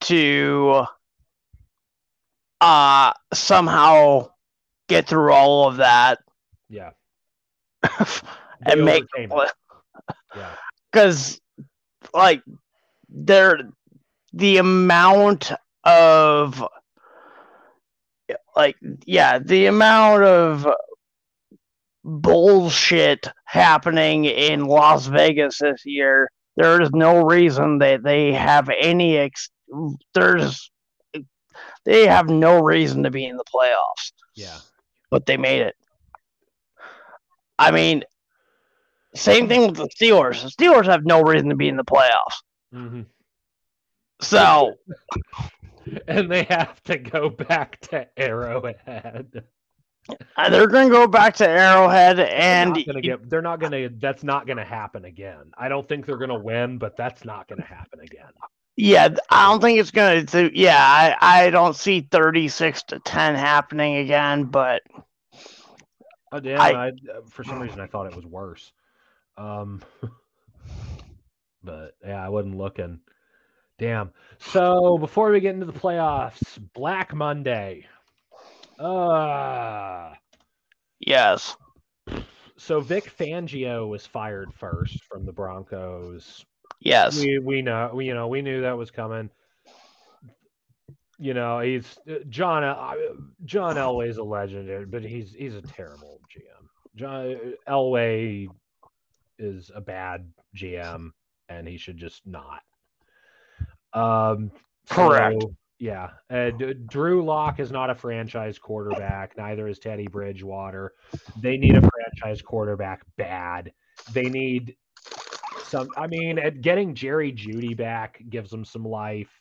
[0.00, 0.84] to
[2.60, 4.28] uh somehow
[4.88, 6.18] get through all of that
[6.68, 6.90] Yeah.
[8.66, 9.30] and They make it.
[10.36, 10.50] Yeah.
[10.90, 11.40] because
[12.14, 12.42] like
[13.08, 13.60] there
[14.32, 15.52] the amount
[15.84, 16.64] of
[18.56, 18.76] like
[19.06, 20.66] yeah the amount of
[22.04, 29.16] bullshit happening in las vegas this year there is no reason that they have any
[29.16, 29.50] ex-
[30.14, 30.70] there's
[31.84, 34.58] they have no reason to be in the playoffs Yeah.
[35.10, 35.74] but they made it.
[37.58, 38.02] I mean,
[39.14, 40.42] same thing with the Steelers.
[40.42, 42.42] The Steelers have no reason to be in the playoffs.
[42.72, 43.02] hmm
[44.20, 44.74] So,
[46.06, 49.44] And they have to go back to Arrowhead.
[50.36, 53.60] uh, they're going to go back to Arrowhead, They're and not gonna get, they're not
[53.60, 53.88] gonna.
[53.88, 55.52] That's not gonna happen again.
[55.56, 58.30] I don't think they're gonna win, but that's not gonna happen again.
[58.76, 60.50] yeah, I don't think it's going to.
[60.58, 64.82] Yeah, I, I don't see 36 to 10 happening again, but
[66.32, 66.60] Oh damn!
[66.60, 66.92] I- I, uh,
[67.28, 68.72] for some reason I thought it was worse.
[69.36, 69.82] Um,
[71.62, 73.00] but yeah, I wasn't looking.
[73.82, 74.12] Damn.
[74.38, 77.84] So before we get into the playoffs, Black Monday.
[78.78, 80.12] Uh
[81.00, 81.56] yes.
[82.56, 86.44] so Vic Fangio was fired first from the Broncos.
[86.78, 87.18] Yes.
[87.18, 89.30] We we know we, you know we knew that was coming.
[91.18, 92.94] You know he's John uh,
[93.46, 96.68] John Elway's a legend, but he's he's a terrible GM.
[96.94, 98.46] John Elway
[99.40, 101.10] is a bad GM,
[101.48, 102.62] and he should just not.
[103.94, 104.50] Um,
[104.88, 105.42] Correct.
[105.42, 106.50] so, yeah, uh,
[106.86, 109.36] Drew Lock is not a franchise quarterback.
[109.36, 110.92] Neither is Teddy Bridgewater.
[111.40, 113.72] They need a franchise quarterback bad.
[114.12, 114.76] They need
[115.64, 115.88] some.
[115.96, 119.40] I mean, getting Jerry Jeudy back gives them some life.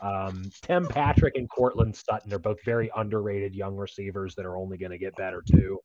[0.00, 4.78] Um, Tim Patrick and Courtland Sutton are both very underrated young receivers that are only
[4.78, 5.78] going to get better too.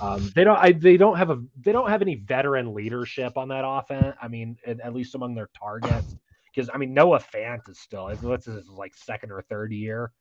[0.00, 0.58] Um, they don't.
[0.58, 1.40] I, they don't have a.
[1.64, 4.16] They don't have any veteran leadership on that offense.
[4.20, 6.16] I mean, at, at least among their targets,
[6.56, 8.10] because I mean Noah Fant is still.
[8.20, 10.12] What's his like second or third year?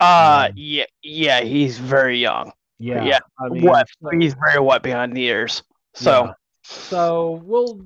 [0.00, 2.52] Uh, Um, yeah, yeah, he's very young.
[2.78, 5.62] Yeah, Yeah, I mean, He's very wet behind the ears.
[5.94, 6.32] So, Yeah.
[6.64, 7.84] So we'll,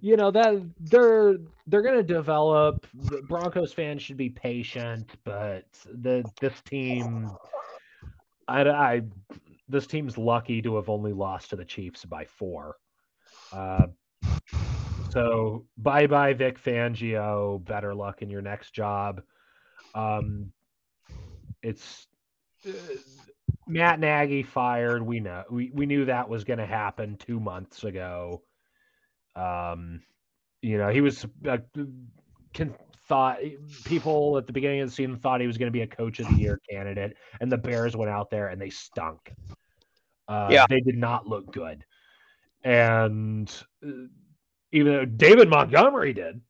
[0.00, 2.86] you know, that they're they're gonna develop.
[2.94, 7.30] The Broncos fans should be patient, but the this team,
[8.48, 9.02] I, I
[9.68, 12.76] this team's lucky to have only lost to the Chiefs by four.
[13.52, 13.86] Uh,
[15.12, 17.64] so bye bye Vic Fangio.
[17.64, 19.22] Better luck in your next job.
[19.94, 20.52] Um,
[21.62, 22.06] it's.
[22.66, 22.70] uh,
[23.68, 25.02] Matt Nagy fired.
[25.06, 28.42] We know we, we knew that was going to happen two months ago.
[29.36, 30.02] Um,
[30.62, 31.58] you know, he was uh,
[32.52, 32.74] can,
[33.08, 33.38] thought
[33.84, 36.18] people at the beginning of the season thought he was going to be a coach
[36.20, 39.32] of the year candidate, and the Bears went out there and they stunk.
[40.28, 40.66] Uh, Yeah.
[40.68, 41.84] they did not look good.
[42.64, 43.48] and
[43.86, 43.90] uh,
[44.72, 46.40] even though David Montgomery did,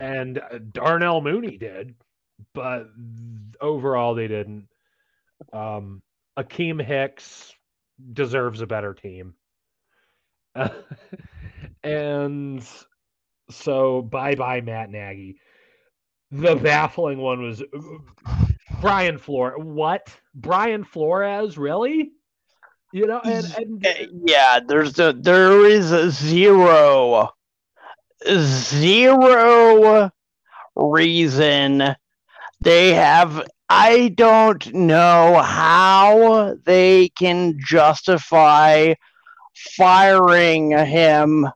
[0.00, 1.94] and uh, Darnell Mooney did,
[2.54, 2.88] but
[3.60, 4.68] overall they didn't.
[5.52, 6.02] Um,
[6.38, 7.52] Akiem Hicks
[8.12, 9.34] deserves a better team.
[11.82, 12.66] and
[13.50, 15.38] so bye bye Matt Nagy.
[16.30, 17.62] The baffling one was
[18.80, 19.54] Brian Flores.
[19.58, 20.08] What?
[20.34, 21.58] Brian Flores?
[21.58, 22.12] Really?
[22.92, 27.30] You know, and, and eh, yeah, there's a there is a zero
[28.28, 30.10] zero
[30.76, 31.96] reason
[32.60, 38.94] they have I don't know how they can justify
[39.54, 41.48] firing him.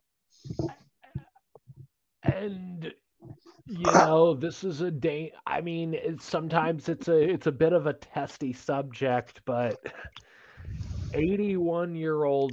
[2.22, 2.94] And
[3.66, 5.32] you know, this is a day.
[5.46, 9.78] I mean, it's, sometimes it's a it's a bit of a testy subject, but
[11.16, 12.52] 81 year old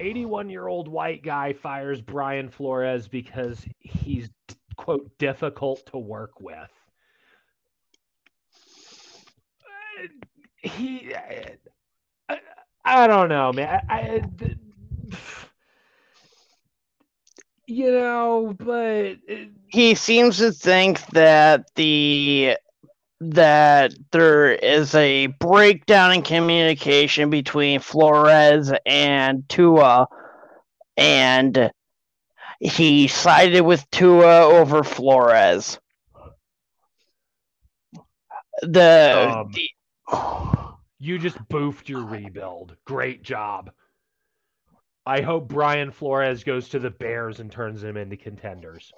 [0.00, 4.30] 81 year old white guy fires Brian Flores because he's
[4.76, 6.70] quote difficult to work with.
[10.62, 11.12] He,
[12.28, 12.38] I,
[12.84, 13.80] I don't know, man.
[13.88, 14.22] I, I,
[17.66, 19.16] you know, but
[19.66, 22.56] he seems to think that the
[23.20, 30.06] that there is a breakdown in communication between Flores and Tua,
[30.96, 31.70] and
[32.60, 35.78] he sided with Tua over Flores.
[38.62, 39.68] The, um, the
[40.98, 42.76] you just boofed your rebuild.
[42.84, 43.70] Great job.
[45.06, 48.92] I hope Brian Flores goes to the Bears and turns them into contenders.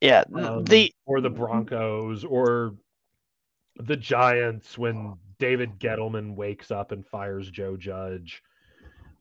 [0.00, 2.74] Yeah, um, the or the Broncos or
[3.76, 8.42] the Giants when David Gettleman wakes up and fires Joe Judge.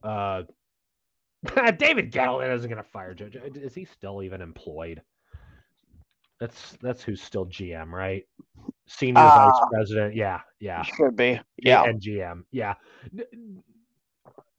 [0.03, 0.43] Uh,
[1.77, 3.29] David Gettleman isn't going to fire Joe.
[3.29, 3.57] Judge.
[3.57, 5.01] Is he still even employed?
[6.39, 8.25] That's that's who's still GM, right?
[8.87, 10.15] Senior uh, vice president.
[10.15, 10.83] Yeah, yeah.
[10.83, 11.39] Should be.
[11.57, 11.83] Yeah.
[11.83, 12.43] And GM.
[12.51, 12.75] Yeah.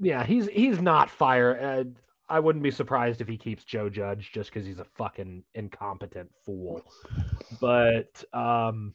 [0.01, 1.59] Yeah, he's he's not fire.
[1.61, 1.84] Uh,
[2.28, 6.30] I wouldn't be surprised if he keeps Joe Judge just because he's a fucking incompetent
[6.45, 6.82] fool.
[7.61, 8.95] But um,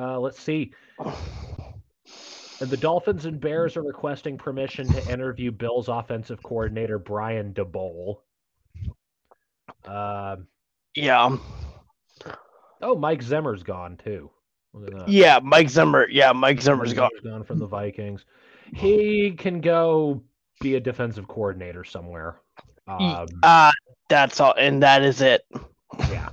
[0.00, 0.72] uh, let's see.
[0.98, 8.18] And the Dolphins and Bears are requesting permission to interview Bills offensive coordinator Brian Daboll.
[9.84, 10.36] Uh,
[10.94, 11.36] yeah.
[12.82, 14.30] Oh, Mike Zimmer's gone too.
[15.06, 16.08] Yeah, Mike Zimmer.
[16.08, 17.10] Yeah, Mike Zimmer's gone.
[17.24, 18.24] gone from the Vikings.
[18.74, 20.22] He can go
[20.60, 22.40] be a defensive coordinator somewhere.
[22.86, 23.72] Um, uh,
[24.08, 25.42] that's all, and that is it.
[25.98, 26.28] Yeah,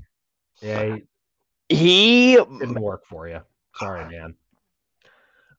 [0.61, 0.97] yeah.
[1.69, 3.41] He, he didn't work for you.
[3.79, 4.35] Sorry, man.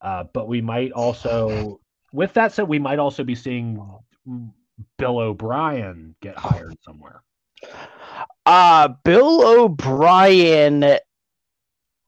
[0.00, 1.80] Uh, but we might also,
[2.12, 3.82] with that said, we might also be seeing
[4.96, 7.22] Bill O'Brien get hired somewhere.
[8.46, 10.98] Uh, Bill O'Brien, uh,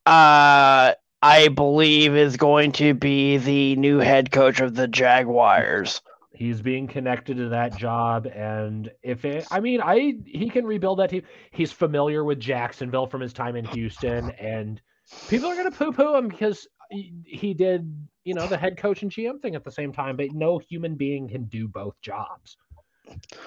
[0.07, 6.01] I believe, is going to be the new head coach of the Jaguars.
[6.33, 11.01] He's being connected to that job, and if it, I mean, I he can rebuild
[11.01, 11.25] that team.
[11.51, 14.81] He's familiar with Jacksonville from his time in Houston, and
[15.29, 18.77] people are going to poo poo him because he, he did, you know, the head
[18.77, 20.17] coach and GM thing at the same time.
[20.17, 22.57] But no human being can do both jobs.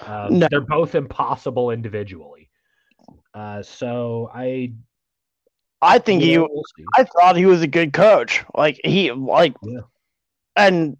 [0.06, 0.48] Um, no.
[0.50, 2.50] They're both impossible individually.
[3.32, 4.72] Uh, so I,
[5.82, 6.48] I think he, we'll
[6.94, 8.44] I thought he was a good coach.
[8.54, 9.80] Like he, like, yeah.
[10.56, 10.96] and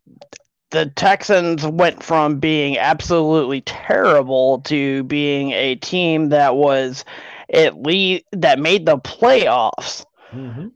[0.71, 7.05] the Texans went from being absolutely terrible to being a team that was
[7.53, 10.05] at least that made the playoffs.
[10.35, 10.69] Mm-hmm.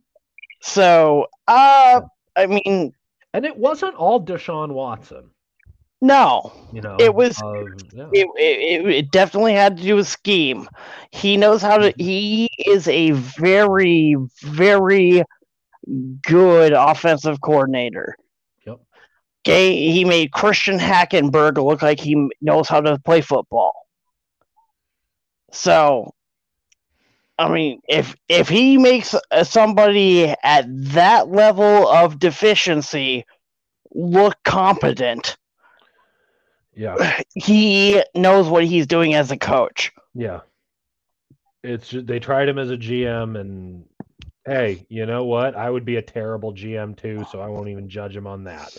[0.61, 2.01] So, uh,
[2.37, 2.93] I mean,
[3.35, 5.31] and it wasn't all Deshaun Watson.
[6.01, 7.41] No, you know, it was.
[7.93, 8.09] Yeah.
[8.13, 10.69] it, it, it definitely had to do with scheme.
[11.11, 11.93] He knows how to.
[11.99, 15.25] He is a very, very
[16.23, 18.15] good offensive coordinator.
[18.65, 18.81] Yep.
[19.45, 23.75] Okay, he made Christian Hackenberg look like he knows how to play football.
[25.51, 26.13] So
[27.39, 33.25] I mean, if if he makes uh, somebody at that level of deficiency
[33.93, 35.37] look competent,
[36.75, 39.93] yeah, he knows what he's doing as a coach.
[40.15, 40.41] Yeah,
[41.63, 43.85] it's they tried him as a GM, and
[44.45, 45.55] hey, you know what?
[45.55, 48.77] I would be a terrible GM too, so I won't even judge him on that.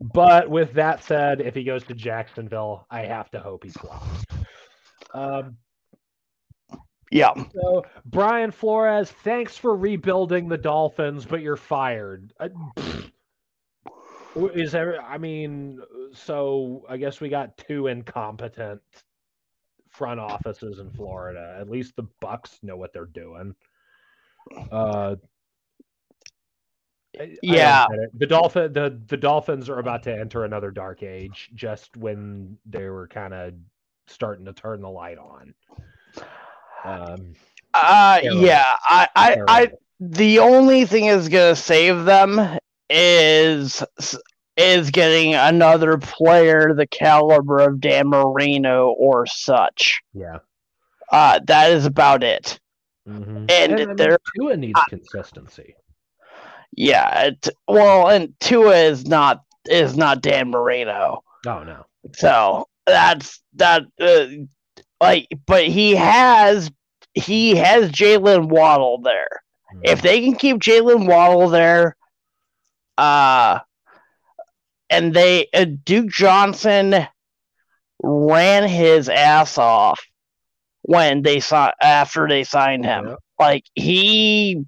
[0.00, 4.26] But with that said, if he goes to Jacksonville, I have to hope he flops.
[5.14, 5.56] Um,
[7.10, 7.32] yeah.
[7.52, 12.32] So Brian Flores, thanks for rebuilding the Dolphins, but you're fired.
[14.36, 15.02] Is there?
[15.02, 15.80] I mean,
[16.12, 18.82] so I guess we got two incompetent
[19.88, 21.56] front offices in Florida.
[21.58, 23.54] At least the Bucks know what they're doing.
[24.70, 25.16] Uh,
[27.42, 31.50] yeah, the dolphin the the Dolphins are about to enter another dark age.
[31.54, 33.54] Just when they were kind of
[34.06, 35.54] starting to turn the light on.
[36.86, 37.34] Um,
[37.74, 42.58] uh, yeah, I, I, I, the only thing is gonna save them
[42.88, 43.82] is
[44.56, 50.00] is getting another player the caliber of Dan Marino or such.
[50.14, 50.38] Yeah.
[51.10, 52.58] Uh, that is about it.
[53.08, 53.46] Mm-hmm.
[53.48, 55.74] And, and there Tua needs uh, consistency.
[56.72, 61.22] Yeah, it, well, and Tua is not is not Dan Marino.
[61.46, 61.86] Oh no.
[62.14, 63.82] So that's that.
[64.00, 64.46] Uh,
[65.00, 66.70] like, but he has
[67.14, 69.28] he has Jaylen Waddle there.
[69.74, 69.80] Mm-hmm.
[69.84, 71.96] If they can keep Jaylen Waddle there,
[72.98, 73.60] uh,
[74.90, 77.06] and they uh, Duke Johnson
[78.02, 80.00] ran his ass off
[80.82, 83.16] when they saw after they signed him.
[83.38, 84.64] Like he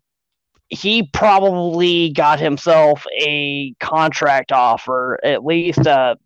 [0.68, 6.16] he probably got himself a contract offer, at least uh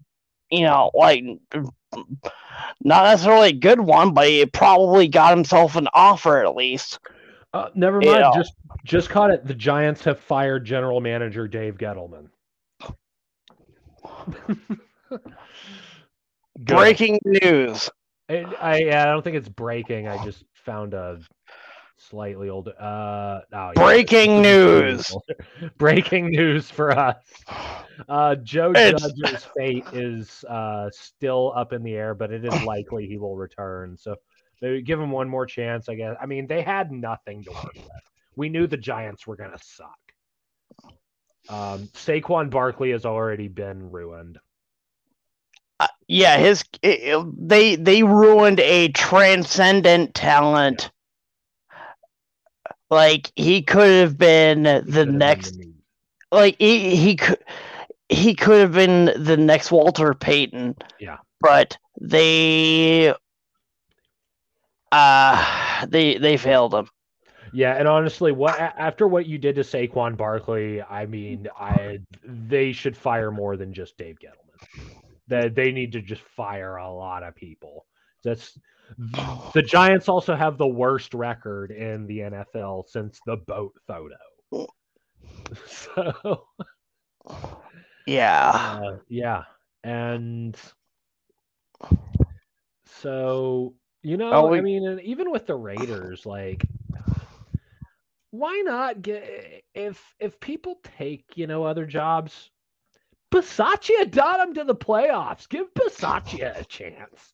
[0.50, 1.24] you know, like
[2.82, 6.98] not necessarily a good one, but he probably got himself an offer at least.
[7.52, 8.06] Uh, never mind.
[8.06, 8.32] You know.
[8.34, 9.46] Just just caught it.
[9.46, 12.28] The Giants have fired general manager Dave Gettleman.
[16.58, 17.88] breaking news.
[18.28, 20.08] I, I, I don't think it's breaking.
[20.08, 21.20] I just found a
[22.08, 22.68] slightly old.
[22.68, 24.42] Uh, oh, breaking yeah.
[24.42, 25.16] news.
[25.78, 27.16] breaking news for us.
[28.08, 29.02] Uh, Joe it's...
[29.02, 33.36] Judge's fate is uh, still up in the air, but it is likely he will
[33.36, 33.98] return.
[33.98, 34.16] So
[34.62, 35.90] they give him one more chance.
[35.90, 36.16] I guess.
[36.20, 37.86] I mean, they had nothing to work with.
[38.34, 39.98] We knew the Giants were going to suck.
[41.50, 44.38] Um, Saquon Barkley has already been ruined.
[45.78, 50.90] Uh, yeah, his it, they they ruined a transcendent talent.
[52.92, 55.52] Like he could have been the next.
[55.52, 55.76] Been
[56.30, 57.38] like he he could
[58.10, 60.76] he could have been the next Walter Payton.
[61.00, 61.16] Yeah.
[61.40, 63.14] But they
[64.92, 66.90] uh they they failed him.
[67.54, 72.72] Yeah, and honestly, what after what you did to Saquon Barkley, I mean, I they
[72.72, 74.90] should fire more than just Dave Gettleman.
[75.28, 77.86] That they need to just fire a lot of people.
[78.22, 78.58] That's
[79.54, 84.16] the Giants also have the worst record in the NFL since the boat photo.
[85.66, 86.44] So
[88.06, 88.80] yeah.
[88.82, 89.44] Uh, yeah.
[89.84, 90.56] And
[92.86, 94.58] so, you know, oh, we...
[94.58, 96.66] I mean, even with the Raiders, like,
[98.30, 102.50] why not get if if people take you know other jobs?
[103.32, 105.48] Bisaccia got them to the playoffs.
[105.48, 107.32] Give Bisaccia a chance.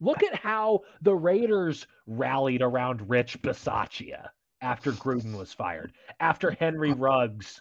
[0.00, 4.28] Look at how the Raiders rallied around Rich Bisaccia
[4.60, 7.60] after Gruden was fired, after Henry Ruggs,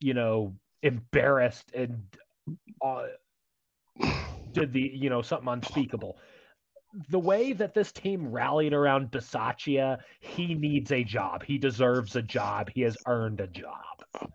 [0.00, 2.02] you know, embarrassed and
[2.84, 3.06] uh,
[4.52, 6.18] did the you know something unspeakable.
[7.10, 11.44] The way that this team rallied around Bisaccia, he needs a job.
[11.44, 12.70] He deserves a job.
[12.74, 14.30] He has earned a job.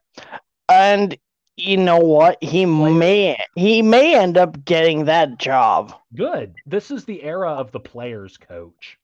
[0.70, 1.18] And
[1.58, 2.42] you know what?
[2.42, 5.94] He may he may end up getting that job.
[6.16, 6.56] Good.
[6.66, 8.98] This is the era of the players coach.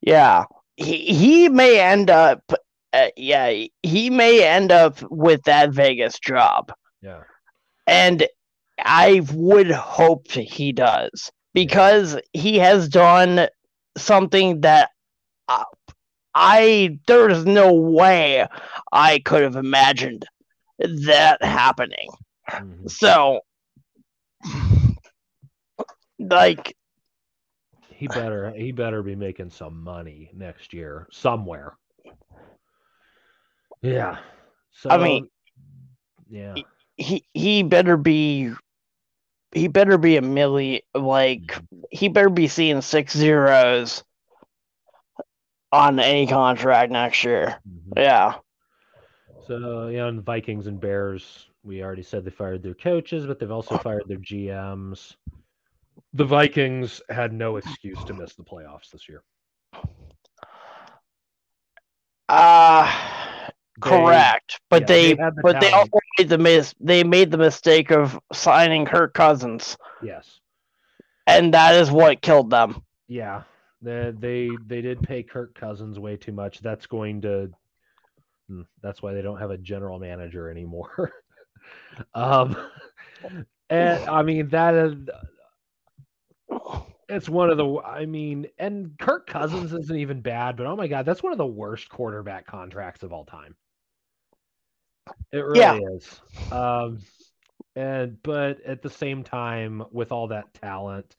[0.00, 0.44] Yeah.
[0.76, 2.52] He he may end up
[2.92, 6.72] uh, yeah, he may end up with that Vegas job.
[7.02, 7.22] Yeah.
[7.86, 8.26] And
[8.78, 13.48] I would hope he does because he has done
[13.96, 14.90] something that
[15.48, 15.64] I,
[16.34, 18.46] I there's no way
[18.92, 20.26] I could have imagined
[20.78, 22.08] that happening.
[22.50, 22.88] Mm-hmm.
[22.88, 23.40] So
[26.18, 26.76] like
[27.90, 31.76] he better he better be making some money next year somewhere.
[33.82, 34.18] Yeah.
[34.72, 35.28] So I mean,
[36.28, 36.54] yeah.
[36.96, 38.52] He he better be
[39.52, 41.80] he better be a million like mm-hmm.
[41.90, 44.04] he better be seeing six zeros
[45.72, 47.60] on any contract next year.
[47.68, 47.98] Mm-hmm.
[47.98, 48.34] Yeah.
[49.46, 53.50] So yeah, and Vikings and Bears, we already said they fired their coaches, but they've
[53.50, 55.16] also fired their GMs.
[56.14, 59.22] The Vikings had no excuse to miss the playoffs this year.
[62.28, 62.92] Uh
[63.80, 65.60] Correct, but yeah, they, they the but talent.
[65.60, 69.76] they also made the mis- they made the mistake of signing Kirk Cousins.
[70.02, 70.40] Yes,
[71.26, 72.82] and that is what killed them.
[73.06, 73.42] Yeah,
[73.82, 76.60] they they they did pay Kirk Cousins way too much.
[76.60, 77.50] That's going to
[78.48, 81.12] hmm, that's why they don't have a general manager anymore.
[82.14, 82.56] Um,
[83.70, 84.94] and I mean that is
[87.08, 90.86] it's one of the I mean, and Kirk Cousins isn't even bad, but oh my
[90.88, 93.56] god, that's one of the worst quarterback contracts of all time.
[95.32, 95.80] It really Yeah.
[95.96, 96.20] is.
[96.50, 97.04] Um
[97.76, 101.16] and but at the same time with all that talent,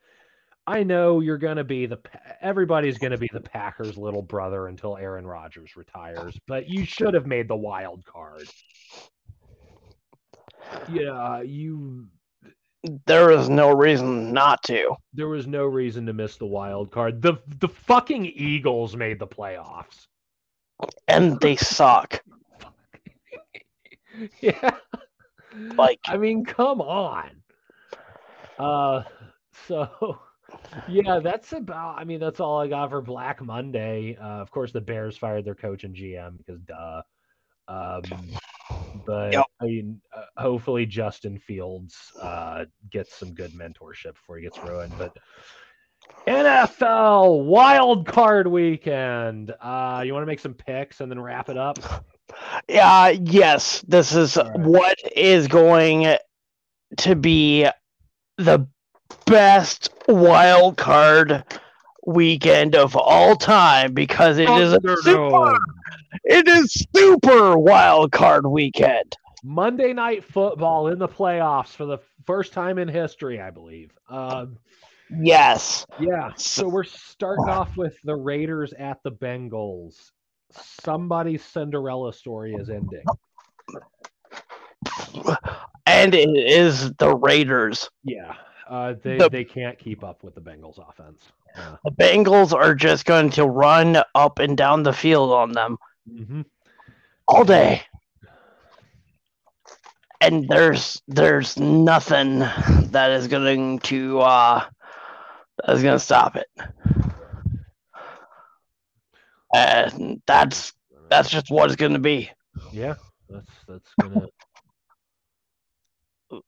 [0.68, 2.00] I know you're going to be the
[2.42, 7.14] everybody's going to be the Packers little brother until Aaron Rodgers retires, but you should
[7.14, 8.52] have made the wild card.
[10.88, 12.08] Yeah, you
[13.06, 14.96] There is no reason not to.
[15.14, 17.22] there was no reason to miss the wild card.
[17.22, 20.08] The the fucking Eagles made the playoffs.
[21.08, 22.22] And they suck.
[24.42, 24.76] yeah.
[25.76, 27.44] Like I mean, come on.
[28.60, 29.04] Uh
[29.68, 30.20] so
[30.88, 34.18] yeah, that's about I mean, that's all I got for Black Monday.
[34.22, 37.02] Uh, of course the Bears fired their coach and GM because duh.
[37.68, 38.02] Um
[39.06, 39.46] but Yep.
[39.62, 44.94] I mean, uh, hopefully Justin Fields uh, gets some good mentorship before he gets ruined.
[44.98, 45.18] But
[46.28, 49.54] NFL wild card weekend.
[49.62, 51.80] Uh, you want to make some picks and then wrap it up?
[52.68, 54.60] Yeah, yes, this is right.
[54.60, 56.18] what is going
[56.98, 57.68] to be
[58.38, 58.68] the
[59.28, 61.44] best wild card
[62.06, 65.58] weekend of all time because it is a super,
[66.24, 69.16] it is super wild card weekend.
[69.44, 73.92] Monday night football in the playoffs for the first time in history, I believe.
[74.10, 74.58] Um,
[75.10, 75.86] Yes.
[76.02, 80.12] yeah, so we're starting off with the Raiders at the Bengals.
[80.52, 83.06] Somebody's Cinderella story is ending.
[85.86, 87.90] And it is the Raiders.
[88.04, 88.34] Yeah,
[88.70, 91.24] uh, they The- they can't keep up with the Bengals offense.
[91.84, 96.42] The Bengals are just going to run up and down the field on them hmm
[97.28, 97.82] all day.
[100.22, 104.66] And there's there's nothing that is going to uh
[105.66, 106.48] that is going to stop it.
[109.54, 110.74] And that's
[111.10, 112.30] that's just what it's going to be.
[112.74, 112.96] Yeah,
[113.30, 114.28] that's that's gonna.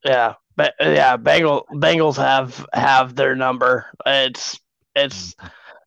[0.03, 0.33] Yeah.
[0.55, 3.85] But yeah, Bengal Bengals have have their number.
[4.05, 4.59] It's
[4.95, 5.35] it's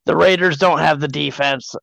[0.07, 1.75] the Raiders don't have the defense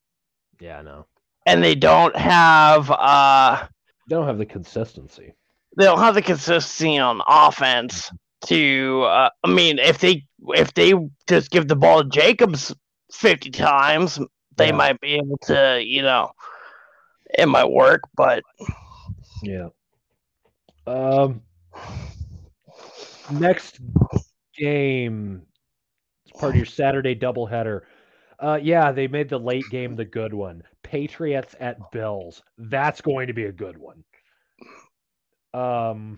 [0.59, 1.05] Yeah, no,
[1.45, 3.67] and they don't have uh
[4.07, 5.35] they don't have the consistency.
[5.77, 8.11] they don't have the consistency on offense
[8.47, 10.93] to uh, I mean if they if they
[11.27, 12.73] just give the ball to Jacobs
[13.11, 14.19] 50 times
[14.57, 14.71] they Yeah.
[14.71, 16.31] might be able to you know
[17.37, 18.43] it might work but
[19.41, 19.69] Yeah.
[20.87, 21.41] Um.
[23.31, 23.79] Next
[24.57, 25.43] game,
[26.25, 27.81] it's part of your Saturday doubleheader.
[28.39, 30.63] Uh, yeah, they made the late game the good one.
[30.83, 32.41] Patriots at Bills.
[32.57, 34.03] That's going to be a good one.
[35.53, 36.17] Um,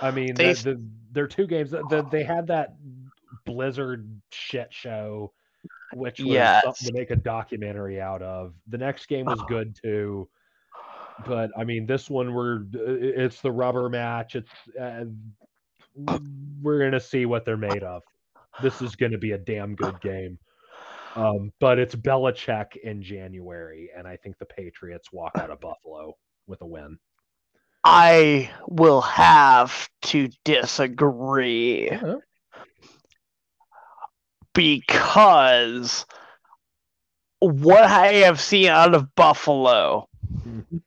[0.00, 1.70] I mean, They- the, the, their two games.
[1.70, 2.74] The, they had that
[3.44, 5.32] Blizzard shit show,
[5.94, 6.64] which was Yes.
[6.64, 8.54] something to make a documentary out of.
[8.68, 10.28] The next game was good too,
[11.26, 14.34] but I mean, this one we're it's the rubber match.
[14.36, 14.50] It's
[14.80, 15.04] uh,
[16.06, 16.18] Uh,
[16.62, 18.02] we're gonna see what they're made of.
[18.62, 20.38] This is gonna be a damn good game.
[21.14, 26.14] Um, but it's Belichick in January, and I think the Patriots walk out of Buffalo
[26.46, 26.98] with a win.
[27.84, 32.18] I will have to disagree uh-huh.
[34.52, 36.04] because
[37.38, 40.08] what I have seen out of Buffalo
[40.46, 40.78] mm-hmm.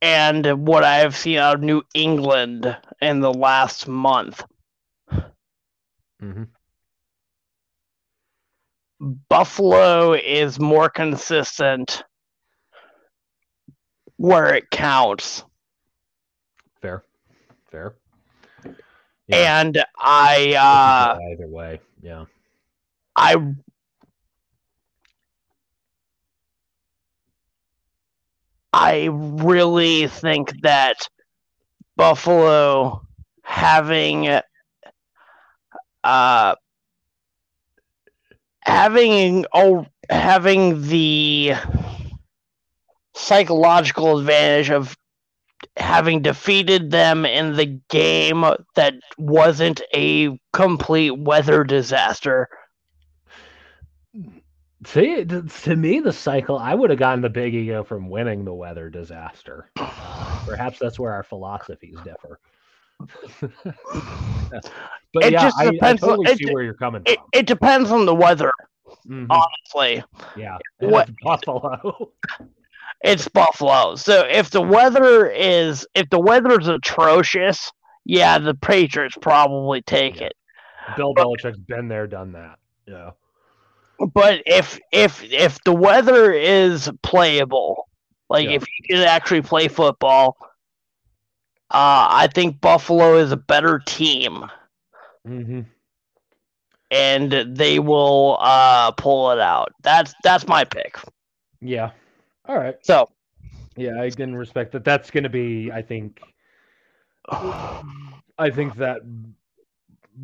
[0.00, 4.42] And what I have seen out of New England in the last month,
[6.22, 6.44] Mm-hmm.
[9.28, 12.02] Buffalo is more consistent
[14.16, 15.44] where it counts.
[16.82, 17.04] Fair,
[17.70, 17.94] fair.
[19.30, 22.24] And I uh either way, yeah.
[23.14, 23.36] I
[28.72, 31.08] I really think that
[31.96, 33.02] Buffalo
[33.42, 34.40] having
[36.04, 36.54] uh
[38.62, 41.54] having oh having the
[43.14, 44.96] psychological advantage of
[45.76, 48.44] having defeated them in the game
[48.76, 52.48] that wasn't a complete weather disaster.
[54.86, 58.54] See, to me, the cycle, I would have gotten the big ego from winning the
[58.54, 59.70] weather disaster.
[60.46, 62.38] Perhaps that's where our philosophies differ.
[63.40, 67.16] but It yeah, just I, I depends on- totally it- see where you're coming It,
[67.18, 67.26] from.
[67.32, 68.52] it depends on the weather,
[69.08, 70.04] Mhm, honestly.
[70.36, 72.12] yeah, what- it's Buffalo.
[73.02, 73.96] it's Buffalo.
[73.96, 77.70] So if the weather is if the weather's atrocious,
[78.04, 80.26] yeah, the Patriots probably take Yeah.
[80.28, 80.32] it.
[80.96, 82.58] Bill Belichick's been there, done that.
[82.86, 83.10] Yeah.
[83.98, 87.88] But if if if the weather is playable,
[88.28, 88.50] like Yeah.
[88.50, 90.36] if you can actually play football,
[91.70, 94.44] uh, I think Buffalo is a better team,
[95.26, 95.60] Mm-hmm.
[96.90, 99.72] and they will uh, pull it out.
[99.82, 100.96] That's that's my pick.
[101.60, 101.90] Yeah.
[102.46, 102.76] All right.
[102.82, 103.08] So
[103.76, 104.84] Yeah, I didn't respect that.
[104.84, 106.20] That's going to be, I think,
[108.38, 109.00] I think that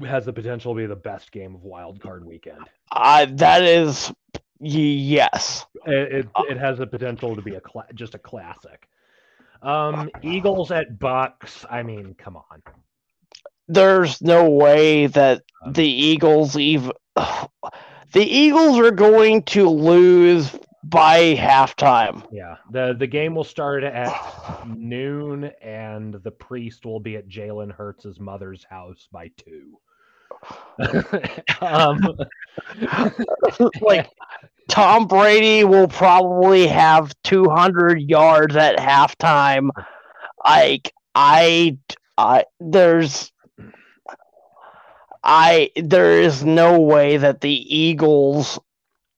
[0.07, 2.69] has the potential to be the best game of Wild Card Weekend.
[2.93, 4.13] uh, that is
[4.61, 5.67] yes.
[5.87, 8.89] It it, it has the potential to be a cla- just a classic.
[9.63, 11.65] Um, Eagles at Bucks.
[11.71, 12.63] I mean, come on.
[13.67, 20.55] There's no way that Um, the Eagles even the Eagles are going to lose
[20.89, 22.26] by halftime.
[22.30, 27.72] Yeah, the the game will start at noon, and the priest will be at Jalen
[27.72, 29.78] Hurts' mother's house by two.
[31.61, 32.01] um,
[33.80, 34.11] like
[34.68, 39.70] Tom Brady will probably have 200 yards at halftime.
[40.45, 41.78] Like I,
[42.18, 43.32] I there's,
[45.22, 48.59] I there is no way that the Eagles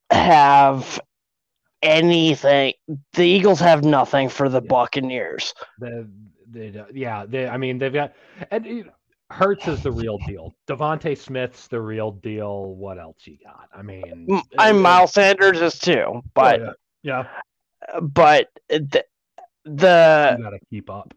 [0.09, 0.99] have
[1.81, 2.73] anything.
[3.13, 4.67] The Eagles have nothing for the Yeah.
[4.67, 5.53] Buccaneers.
[5.79, 6.07] the,
[6.51, 8.13] the yeah, they, I mean they've got
[8.51, 8.91] and you know,
[9.29, 10.55] Hurts is the real deal.
[10.67, 12.73] DeVonta Smith's the real deal.
[12.75, 13.67] What else you got?
[13.75, 16.71] I mean, M- it- And it- Miles Sanders is too, oh, but yeah,
[17.03, 19.03] yeah, but the
[19.65, 21.13] the you gotta keep up.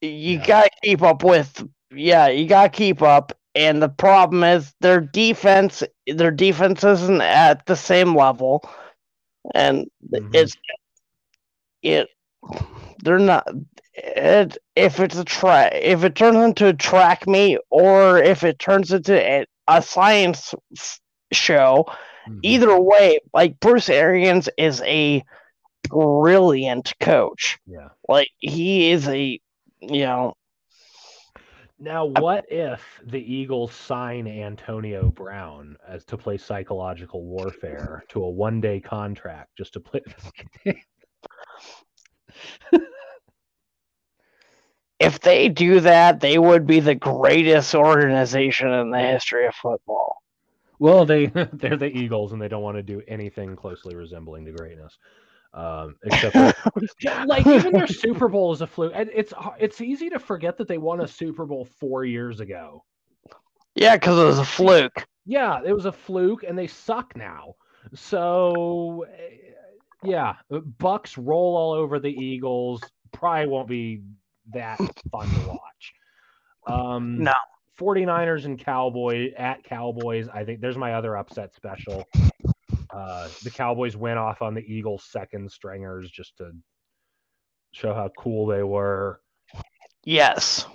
[0.00, 0.46] you Yeah.
[0.46, 1.62] gotta keep up with
[1.94, 7.64] yeah you gotta keep up and the problem is their defense their defense isn't at
[7.66, 8.62] the same level
[9.54, 10.34] and Mhm.
[10.34, 10.56] it's
[11.82, 12.08] it
[13.02, 13.46] they're not
[13.94, 18.58] it if it's a track if it turns into a track meet or if it
[18.58, 21.00] turns into a, a science f-
[21.32, 21.84] show
[22.28, 22.40] Mhm.
[22.42, 25.22] either way like bruce arians is a
[25.88, 27.88] brilliant coach Yeah.
[28.08, 29.40] like he is a
[29.80, 30.34] you know
[31.80, 38.30] Now, what if the Eagles sign Antonio Brown as to play psychological warfare to a
[38.30, 40.00] one-day contract just to play?
[40.04, 40.32] this
[40.64, 40.80] game?
[44.98, 50.16] if they do that, they would be the greatest organization in the history of football.
[50.80, 54.52] Well, they they're the Eagles and they don't want to do anything closely resembling to
[54.52, 54.98] greatness,
[55.54, 56.54] um, except for,
[57.26, 58.92] like even their Super Bowl is a fluke.
[58.94, 62.84] And it's it's easy to forget that they won a Super Bowl four years ago.
[63.74, 65.06] Yeah, because it was a fluke.
[65.24, 67.54] Yeah, it was a fluke, and they suck now.
[67.94, 69.52] So, eh,
[70.02, 70.34] yeah,
[70.78, 72.82] Bucks roll all over the Eagles.
[73.12, 74.02] Probably won't be
[74.52, 74.78] that
[75.10, 75.92] fun to watch.
[76.66, 77.34] Um, No.
[77.78, 80.28] 49ers and Cowboy at Cowboys.
[80.28, 82.04] I think there's my other upset special.
[82.98, 86.50] Uh, the Cowboys went off on the Eagles' second stringers just to
[87.70, 89.20] show how cool they were.
[90.04, 90.66] Yes.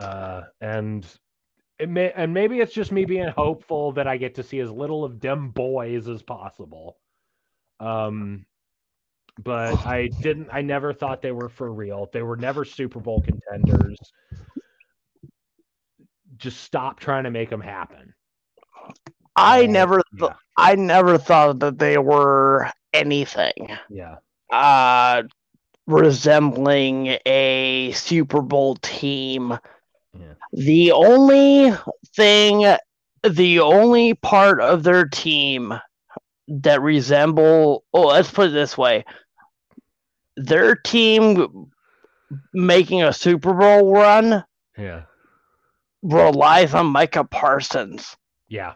[0.00, 1.06] Uh, and
[1.78, 4.70] it may, and maybe it's just me being hopeful that I get to see as
[4.70, 6.96] little of them boys as possible.
[7.78, 8.46] Um,
[9.38, 10.48] but I didn't.
[10.50, 12.08] I never thought they were for real.
[12.10, 13.98] They were never Super Bowl contenders.
[16.38, 18.14] Just stop trying to make them happen.
[19.36, 20.36] I never th- yeah.
[20.56, 24.16] I never thought that they were anything Yeah,
[24.50, 25.24] uh
[25.86, 29.58] resembling a Super Bowl team.
[30.18, 30.34] Yeah.
[30.52, 31.72] The only
[32.16, 32.76] thing
[33.22, 35.74] the only part of their team
[36.48, 39.04] that resemble oh let's put it this way
[40.36, 41.70] their team
[42.52, 44.44] making a Super Bowl run
[44.78, 45.02] yeah,
[46.02, 48.16] relies on Micah Parsons.
[48.48, 48.74] yeah.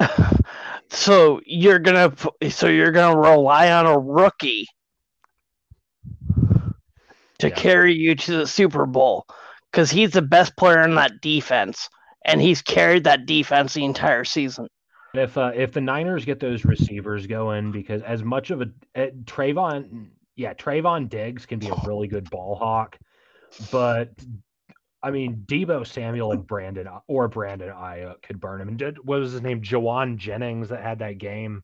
[0.90, 2.12] so you're gonna
[2.50, 4.66] so you're gonna rely on a rookie
[7.38, 7.54] to Yeah.
[7.54, 9.26] carry you to the Super Bowl
[9.70, 11.88] because he's the best player in that defense,
[12.24, 14.68] and he's carried that defense the entire season.
[15.14, 19.06] If uh, if the Niners get those receivers going, because as much of a uh,
[19.24, 22.98] Trevon, yeah, Trevon Diggs can be a really good ball hawk,
[23.70, 24.10] but
[25.06, 28.68] I mean Deebo Samuel and Brandon or Brandon Aiyuk could burn him.
[28.68, 29.62] And did, what was his name?
[29.62, 31.62] Jauan Jennings that had that game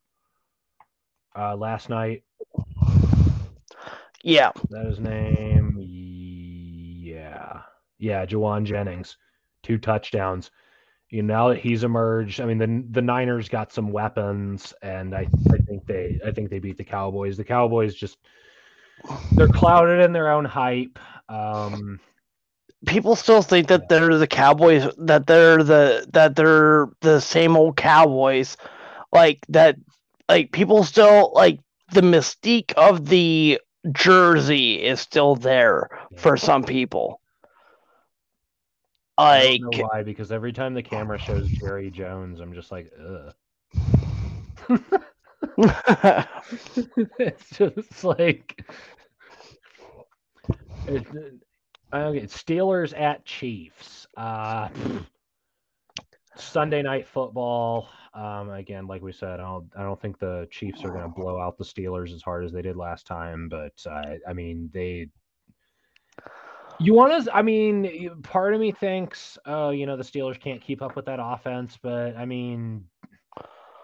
[1.37, 2.23] uh, last night.
[4.23, 5.77] Yeah, Is that his name?
[5.81, 7.63] Yeah,
[7.99, 9.17] yeah, Jauan Jennings,
[9.65, 10.53] two touchdowns.
[11.11, 15.15] you know, now that he's emerged, I mean the the Niners got some weapons, and
[15.15, 17.37] I I think they I think they beat the Cowboys.
[17.37, 18.19] The Cowboys just
[19.33, 20.99] they're clouded in their own hype.
[21.29, 21.99] Um,
[22.87, 27.77] People still think that they're the Cowboys, that they're the that they're the same old
[27.77, 28.57] Cowboys,
[29.13, 29.77] like that.
[30.29, 31.61] Like people still like
[31.93, 33.61] the mystique of the
[33.93, 37.21] jersey is still there for some people.
[39.31, 42.71] I Like don't know why because every time the camera shows Jerry Jones, I'm just
[42.71, 43.35] like, ugh.
[47.19, 48.65] it's just like
[50.87, 51.07] it,
[51.93, 54.07] okay, Steelers at Chiefs.
[54.17, 54.69] Uh,
[56.37, 57.89] Sunday night football.
[58.15, 61.09] Um, again, like we said, I don't, I don't think the Chiefs are going to
[61.09, 63.49] blow out the Steelers as hard as they did last time.
[63.49, 65.09] But uh, I mean, they.
[66.81, 67.35] You want to?
[67.35, 71.07] I mean, part of me thinks, oh, you know, the Steelers can't keep up with
[71.07, 71.79] that offense.
[71.81, 72.85] But I mean,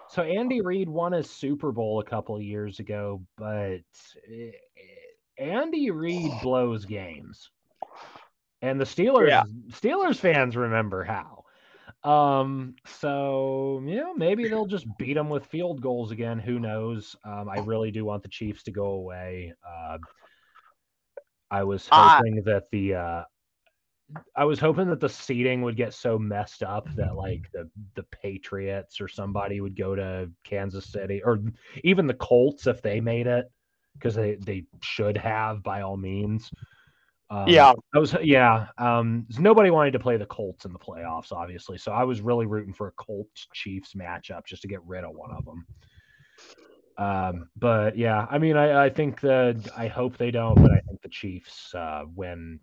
[0.09, 3.81] so Andy Reid won his Super Bowl a couple years ago, but
[4.27, 4.51] eh,
[5.37, 7.51] Andy Reid blows games,
[8.61, 9.43] and the Steelers Yeah.
[9.69, 11.43] Steelers fans remember how.
[12.03, 16.39] Um, so you know, maybe they'll just beat them with field goals again.
[16.39, 17.15] Who knows?
[17.25, 19.53] Um, I really do want the Chiefs to go away.
[19.67, 19.97] Uh,
[21.51, 23.23] I was I- hoping that the uh,
[24.35, 28.03] I was hoping that the seating would get so messed up that like the the
[28.03, 31.39] Patriots or somebody would go to Kansas City or
[31.83, 33.51] even the Colts if they made it
[33.93, 36.49] because they they should have by all means.
[37.31, 38.67] Um, yeah, I was yeah.
[38.77, 41.77] Um, nobody wanted to play the Colts in the playoffs, obviously.
[41.77, 45.11] So I was really rooting for a Colts Chiefs matchup just to get rid of
[45.13, 45.65] one of them.
[46.97, 50.79] Um, but yeah, I mean, I, I think the I hope they don't, but I
[50.81, 52.59] think the Chiefs uh, win.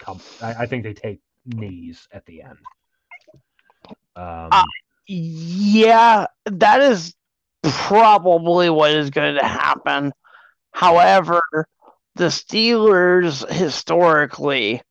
[0.00, 2.58] Com- I, I think they take knees at the end.
[4.16, 4.64] Um, Uh,
[5.06, 7.14] yeah, that is
[7.62, 10.12] probably what is going to happen.
[10.72, 11.42] However,
[12.16, 14.82] the Steelers historically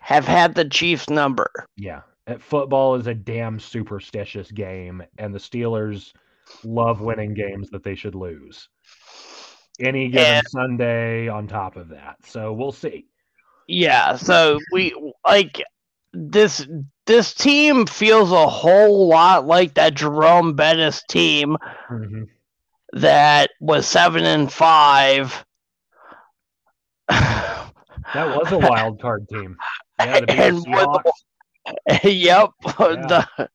[0.00, 1.50] have had the Chiefs number.
[1.76, 6.12] yeah, Uh, football is a damn superstitious game, and the Steelers
[6.62, 8.68] love winning games that they should lose.
[9.80, 13.06] Any given And- Sunday on top of that, so we'll see.
[13.66, 14.94] Yeah, so we
[15.26, 15.62] like
[16.12, 16.66] this
[17.06, 21.56] this team feels a whole lot like that Jerome Bettis team
[21.90, 22.28] Mhm.
[22.94, 25.44] That was 7 and 5.
[28.14, 29.56] That was a wild card team.
[30.00, 32.50] Yeah, the And with- yep.
[32.90, 33.06] Yeah.
[33.06, 33.48] The,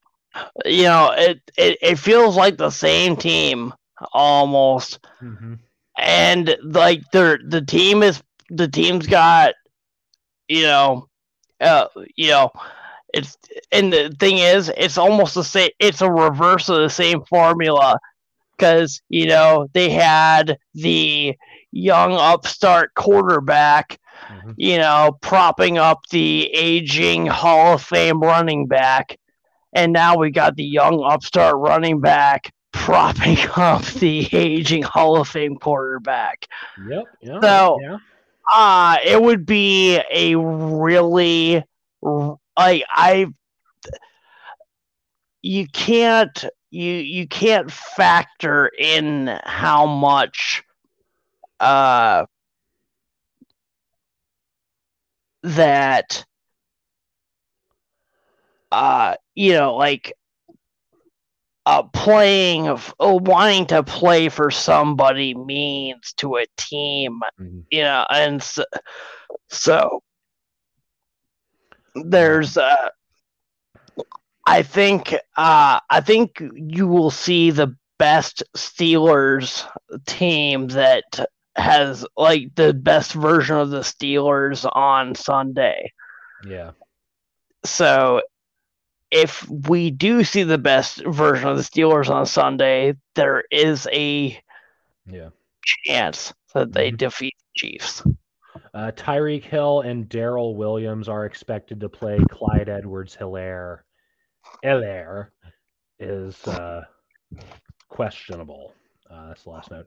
[0.64, 3.74] you know, it, it it feels like the same team
[4.12, 5.00] almost.
[5.22, 5.58] Mhm.
[5.98, 9.54] And like the the team is the team's got
[10.48, 11.06] you know
[11.60, 11.86] uh
[12.16, 12.50] you know
[13.14, 13.36] it's
[13.72, 17.98] and the thing is it's almost the same it's a reverse of the same formula
[18.60, 21.34] because you know they had the
[21.72, 23.98] young upstart quarterback
[24.28, 24.54] Mhm.
[24.58, 29.16] you know, propping up the aging Hall of Fame running back.
[29.72, 35.26] And now we got the young upstart running back propping up the aging Hall of
[35.26, 36.46] Fame quarterback.
[36.86, 37.04] Yep.
[37.22, 37.40] Yeah.
[37.40, 37.96] So- yeah.
[38.52, 41.64] Uh, it would be a really
[42.02, 43.26] like I
[45.42, 50.62] you can't you you can't factor in how much
[51.60, 52.24] uh
[55.42, 56.24] that
[58.72, 60.12] uh you know like
[61.66, 67.64] uh playing of uh, wanting to play for somebody means to a team Mhm.
[67.70, 68.64] you know and so,
[69.48, 70.02] so
[71.94, 72.88] there's uh
[74.46, 79.66] i think uh i think you will see the best steelers
[80.06, 81.04] team that
[81.56, 85.92] has like the best version of the steelers on sunday
[86.44, 86.70] Yeah.
[87.64, 88.22] so
[89.10, 94.40] if we do see the best version of the steelers on sunday there is a
[95.06, 95.30] Yeah.
[95.86, 96.96] chance that they Mhm.
[96.98, 98.02] defeat the chiefs
[98.74, 102.18] Uh, Tyreek Hill and Darrel Williams are expected to play.
[102.30, 103.80] Clyde Edwards Helaire.
[104.64, 105.28] Helaire
[105.98, 106.82] is uh,
[107.88, 108.72] questionable.
[109.10, 109.86] Uh, that's the last note.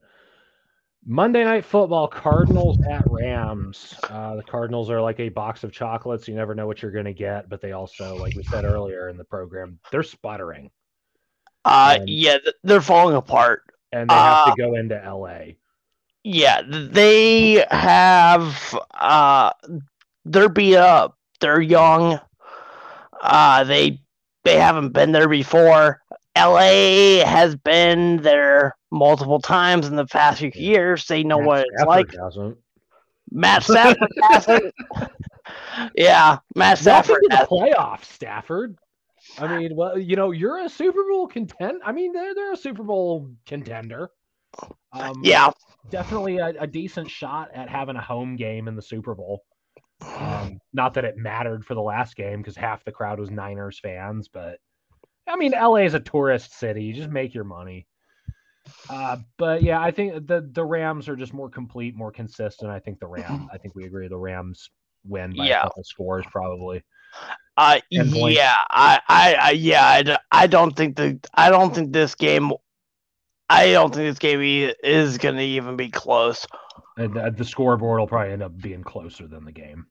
[1.05, 3.93] Monday Night Football, Cardinals at Rams.
[4.09, 6.27] Uh, the Cardinals are like a box of chocolates.
[6.29, 9.09] You never know what you're going to get, but they also, like we said earlier
[9.09, 10.71] in the program, they're sputtering
[11.65, 15.53] uh And- yeah they're falling apart and they have Uh, to go into LA.
[16.25, 19.51] Yeah, they have uh
[20.25, 21.17] they're beat up.
[21.39, 22.19] They're young.
[23.21, 24.01] Uh, they
[24.43, 26.01] they haven't been there before.
[26.37, 31.05] LA has been there multiple times in the past few years.
[31.05, 32.15] They know Matt what it's Stafford like.
[32.19, 32.57] hasn't.
[33.31, 34.73] Matt Stafford hasn't.
[35.95, 37.47] Yeah, Matt Welcome Stafford to the has.
[37.47, 38.77] playoffs, Stafford.
[39.39, 41.81] I mean, well, you know, you're a Super Bowl contend.
[41.85, 44.09] I mean, they're they're a Super Bowl contender.
[44.91, 45.51] Um, Yeah,
[45.89, 49.43] definitely a, a decent shot at having a home game in the Super Bowl.
[50.19, 53.79] Um, not that it mattered for the last game because half the crowd was Niners
[53.79, 54.59] fans, but
[55.27, 56.83] I mean, LA is a tourist city.
[56.83, 57.87] You just make your money.
[58.89, 62.69] Uh, but yeah, I think the the Rams are just more complete, more consistent.
[62.71, 63.47] I think the Rams.
[63.53, 64.69] I think we agree the Rams
[65.05, 65.59] win by Yeah.
[65.59, 66.83] a couple scores probably.
[67.57, 71.93] uh, yeah, I, I, I, yeah, I, d- I don't think the, I don't think
[71.93, 72.51] this game,
[73.49, 76.45] I don't think this game e- is gonna even be close.
[76.97, 79.85] And the, the scoreboard will probably end up being closer than the game.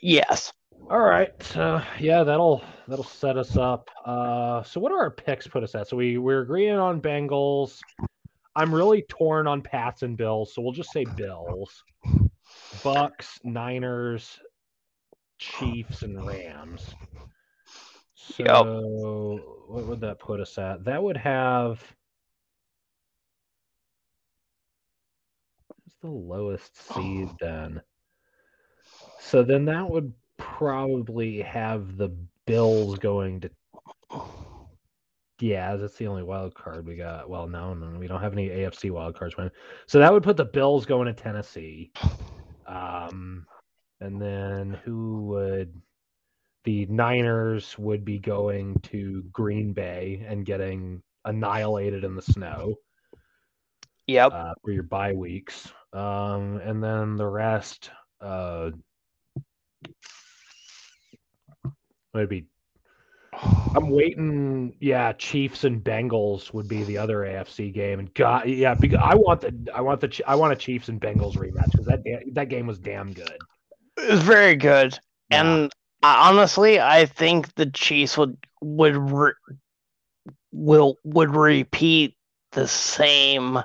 [0.00, 0.52] Yes.
[0.90, 1.30] All right.
[1.42, 3.88] So yeah, that'll that'll set us up.
[4.04, 5.88] Uh so what do our picks put us at?
[5.88, 7.80] So we we're agreeing on Bengals.
[8.56, 11.82] I'm really torn on Pats and Bills, so we'll just say Bills.
[12.84, 14.38] Bucks, Niners,
[15.38, 16.94] Chiefs, and Rams.
[18.14, 18.66] So Yep.
[19.68, 20.84] what would that put us at?
[20.84, 21.82] That would have
[25.68, 27.80] what's the lowest seed then?
[29.24, 32.10] So then that would probably have the
[32.46, 33.50] Bills going to
[35.40, 37.28] yeah, that's the only wild card we got.
[37.28, 39.34] Well, no, no, we don't have any AFC wild cards.
[39.86, 41.90] So that would put the Bills going to Tennessee.
[42.66, 43.46] Um,
[44.00, 45.74] and then who would
[46.64, 52.76] the Niners would be going to Green Bay and getting annihilated in the snow
[54.06, 54.32] Yep.
[54.32, 55.72] uh, for your bye weeks.
[55.92, 58.70] Um, and then the rest uh,
[62.20, 62.46] would be.
[63.74, 64.76] I'm waiting.
[64.80, 69.14] Yeah, Chiefs and Bengals would be the other AFC game, and God, yeah, because I
[69.14, 72.02] want the I want the I want a Chiefs and Bengals rematch because that
[72.32, 73.36] that game was damn good.
[73.96, 74.98] It was very good,
[75.30, 75.40] Yeah.
[75.40, 79.32] and I, honestly, I think the Chiefs would would re-
[80.52, 82.16] will would repeat
[82.52, 83.56] the same.
[83.56, 83.62] Uh,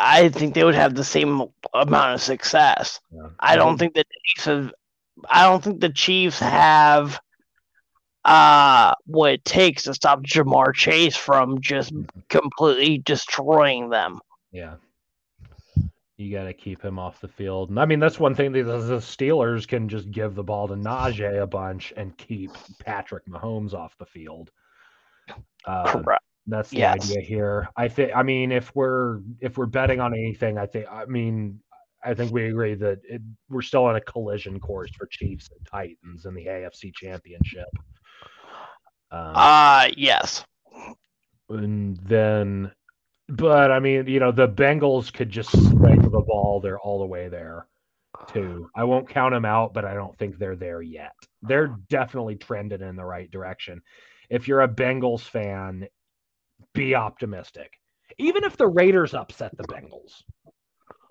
[0.00, 3.00] I think they would have the same amount of success.
[3.12, 3.28] Yeah.
[3.38, 4.72] I don't think the Chiefs have.
[5.28, 7.20] I don't think the Chiefs have
[8.24, 11.92] uh what it takes to stop Ja'Marr Chase from just
[12.28, 14.20] completely destroying them.
[14.52, 14.74] Yeah.
[16.18, 17.70] You got to keep him off the field.
[17.70, 20.68] And I mean, that's one thing that the the Steelers can just give the ball
[20.68, 24.50] to Najee a bunch and keep Patrick Mahomes off the field.
[25.64, 26.22] Uh, Correct.
[26.46, 27.10] that's the Yes.
[27.10, 27.68] idea here.
[27.74, 28.12] I think.
[28.14, 30.86] I mean, if we're if we're betting on anything, I think.
[30.92, 31.60] I mean,
[32.04, 35.66] I think we agree that it, we're still on a collision course for Chiefs and
[35.66, 37.68] Titans in the AFC Championship.
[39.10, 40.44] Um, Uh yes.
[41.48, 42.70] and then
[43.28, 47.06] but i mean you know the bengals could just spike the ball they're all the
[47.06, 47.66] way there
[48.32, 48.68] too.
[48.76, 51.12] I won't count them out but i don't think they're there yet.
[51.42, 53.80] They're definitely trending in the right direction.
[54.28, 55.86] If you're a bengals fan
[56.74, 57.70] be optimistic.
[58.18, 60.22] Even if the raiders upset the bengals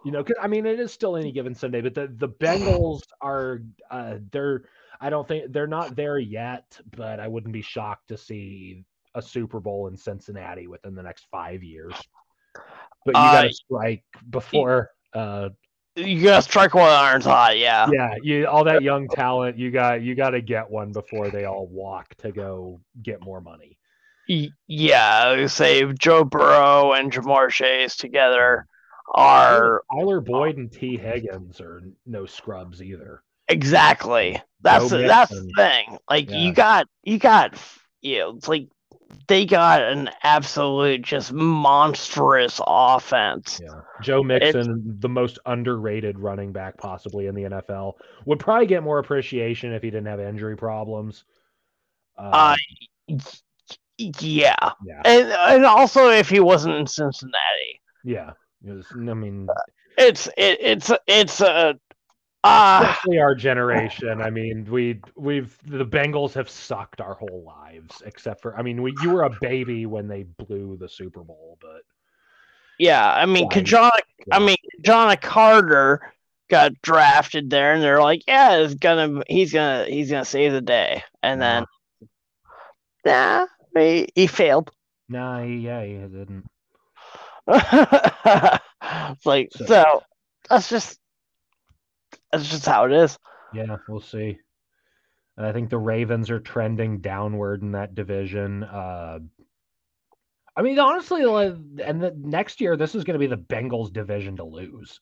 [0.06, 3.02] you know 'cause, i mean it is still any given sunday but the, the bengals
[3.22, 3.60] are
[3.92, 4.64] uh they're
[5.02, 8.84] i don't think they're not there yet but i wouldn't be shocked to see
[9.16, 11.96] a Super Bowl in Cincinnati within the next five years.
[12.54, 14.92] But you got Uh, to strike before.
[15.14, 15.50] Uh,
[15.96, 17.90] You gotta strike while the iron's hot, yeah.
[17.92, 19.58] yeah, you all that young talent.
[19.58, 23.42] You got you got to get one before they all walk to go get more
[23.42, 23.80] money.
[24.68, 28.68] Yeah, save Joe Burrow and Ja'Marr Chase together
[29.16, 33.24] are Tyler Boyd and Tee Higgins are no scrubs either.
[33.48, 34.42] exactly.
[34.62, 35.98] That's Joe the, that's the thing.
[36.10, 36.38] Like Yeah.
[36.38, 37.58] you got you got
[38.02, 38.68] you know, it's like
[39.28, 43.60] they got an absolute just monstrous offense.
[43.64, 47.94] Yeah, Joe Mixon, the most underrated running back possibly in the NFL,
[48.26, 51.24] would probably get more appreciation if he didn't have injury problems.
[52.18, 52.56] Uh,
[53.98, 54.56] yeah,
[54.86, 58.32] yeah, and and also if he wasn't in Cincinnati, yeah.
[58.68, 59.48] I mean,
[59.98, 61.80] it's it, it's it's a
[62.44, 64.22] uh, especially our generation.
[64.22, 68.82] I mean, we we've the Bengals have sucked our whole lives, except for I mean,
[68.82, 71.82] we, you were a baby when they blew the Super Bowl, but
[72.78, 73.14] yeah.
[73.14, 73.50] I mean?
[73.50, 73.92] Ki-Jana,
[74.32, 76.14] I mean, Ki-Jana Carter
[76.50, 80.62] got drafted there, and they're like, yeah, it's gonna he's gonna he's gonna save the
[80.62, 81.66] day, and then
[83.06, 84.72] nah, he, he failed.
[85.10, 86.46] nah, yeah, he didn't.
[87.50, 90.04] It's like So- so
[90.50, 91.00] that's just
[92.32, 93.18] that's just how it is.
[93.54, 94.38] Yeah, we'll see.
[95.38, 98.64] And I think the Ravens are trending downward in that division.
[98.64, 99.20] Uh,
[100.56, 104.36] I mean, honestly, and the next year, this is going to be the Bengals division
[104.38, 105.00] to lose.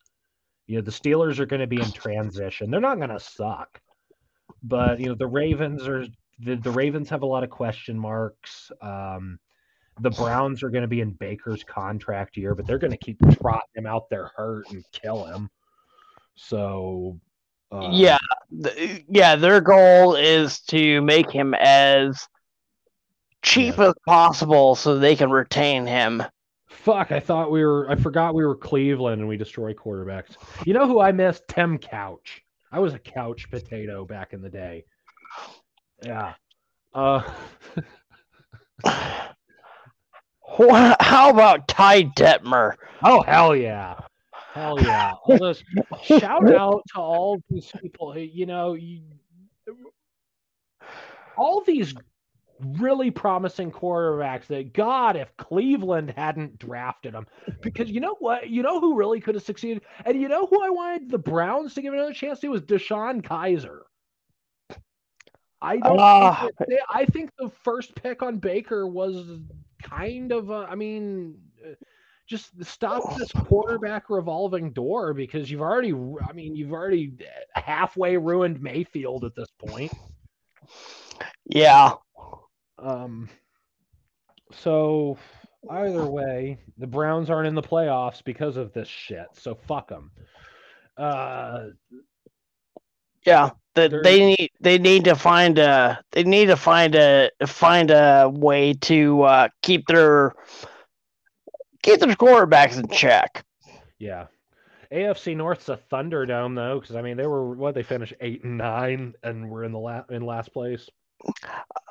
[0.67, 2.69] You know, the Steelers are going to be in transition.
[2.69, 3.81] They're not going to suck,
[4.61, 6.05] but you know, the Ravens are
[6.39, 8.71] the, the Ravens have a lot of question marks.
[8.81, 9.39] Um,
[9.99, 13.17] the Browns are going to be in Baker's contract year, but they're going to keep
[13.39, 15.49] trotting him out there hurt and kill him.
[16.35, 17.19] So,
[17.71, 18.17] uh, yeah,
[19.09, 22.27] yeah, their goal is to make him as
[23.41, 23.87] cheap yeah.
[23.87, 26.23] as possible so they can retain him.
[26.69, 30.35] Fuck, I thought we were I forgot we were Cleveland and we destroy quarterbacks.
[30.65, 31.43] You know who I missed?
[31.47, 32.43] Tim Couch.
[32.71, 34.85] I was a couch potato back in the day.
[36.03, 36.33] Yeah.
[36.93, 37.23] Uh
[40.57, 42.75] How about Ty Detmer?
[43.03, 43.99] Oh hell yeah.
[44.53, 45.13] Hell yeah.
[46.03, 48.17] shout out to all these people.
[48.17, 49.01] You know, you,
[51.37, 51.93] all these
[52.59, 57.27] really promising quarterbacks that God, if Cleveland hadn't drafted them,
[57.61, 60.63] because you know what, you know who really could have succeeded, and you know who
[60.63, 63.81] I wanted the Browns to give another chance to was DeShone Kizer.
[65.61, 65.99] I don't.
[65.99, 69.39] Uh, think I think the first pick on Baker was
[69.81, 70.49] kind of.
[70.49, 71.37] A, I mean,
[72.27, 75.93] just stop this quarterback revolving door because you've already.
[75.93, 77.13] I mean, you've already
[77.53, 79.91] halfway ruined Mayfield at this point.
[81.45, 81.93] Yeah,
[82.79, 83.29] um,
[84.51, 85.17] so
[85.69, 89.27] either way, the Browns aren't in the playoffs because of this shit.
[89.33, 90.11] So fuck them.
[90.97, 91.67] Uh,
[93.25, 97.91] yeah, that they need they need to find a they need to find a find
[97.91, 100.33] a way to uh, keep their
[101.81, 103.45] keep their quarterbacks in check.
[103.99, 104.27] Yeah.
[104.91, 108.57] AFC North's a Thunderdome though, because I mean they were what they finished eight and
[108.57, 110.89] nine, and we're in the last in last place.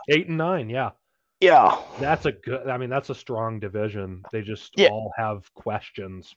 [0.09, 0.91] Eight and nine, yeah.
[1.41, 1.77] Yeah.
[2.01, 4.23] That's a good I mean, that's a strong division.
[4.33, 4.89] They just yeah.
[4.89, 6.35] all have questions.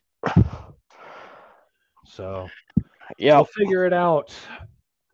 [2.05, 2.49] So
[3.17, 4.33] yeah, we'll figure it out.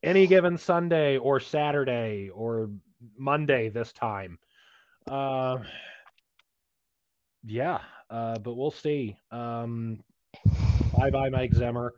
[0.06, 2.70] Any given Sunday or Saturday or
[3.18, 4.40] Monday this time.
[5.10, 5.58] Uh
[7.44, 7.80] yeah,
[8.10, 9.18] uh, but we'll see.
[9.32, 10.00] Um
[10.98, 11.94] bye bye Mike Zimmer.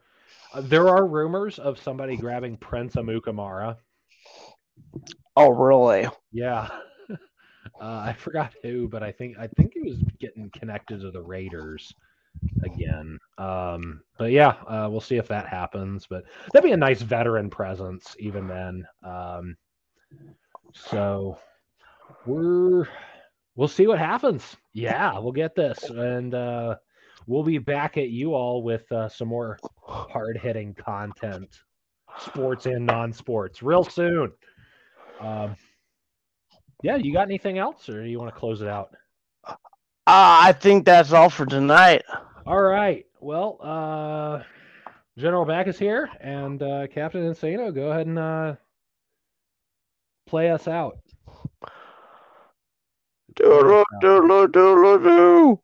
[0.54, 3.78] Uh, there are rumors of somebody grabbing Prince Amukamara.
[5.36, 6.08] Oh, really?
[6.32, 6.70] Yeah.
[7.80, 11.22] Uh, I forgot who, but I think I think he was getting connected to the
[11.22, 11.94] Raiders
[12.64, 13.20] again.
[13.38, 16.08] Um, but yeah, uh, we'll see if that happens.
[16.10, 18.88] But that'd be a nice veteran presence even then.
[19.04, 19.58] Um,
[20.74, 21.38] so
[22.26, 22.88] we're
[23.56, 24.56] we'll see what happens.
[24.74, 26.76] Yeah, we'll get this, and uh,
[27.26, 31.50] we'll be back at you all with uh, some more hard hitting content,
[32.20, 34.32] sports and non sports, real soon.
[35.20, 35.56] Um,
[36.84, 38.90] yeah, you got anything else, or you want to close it out?
[39.46, 39.56] Uh,
[40.06, 42.04] I think that's all for tonight.
[42.48, 43.06] All right.
[43.20, 44.42] Well, uh,
[45.18, 48.56] General Back is here, and uh, Captain Insano, go ahead and uh,
[50.28, 50.98] play us out.
[53.36, 55.60] Do, do, do, do, do.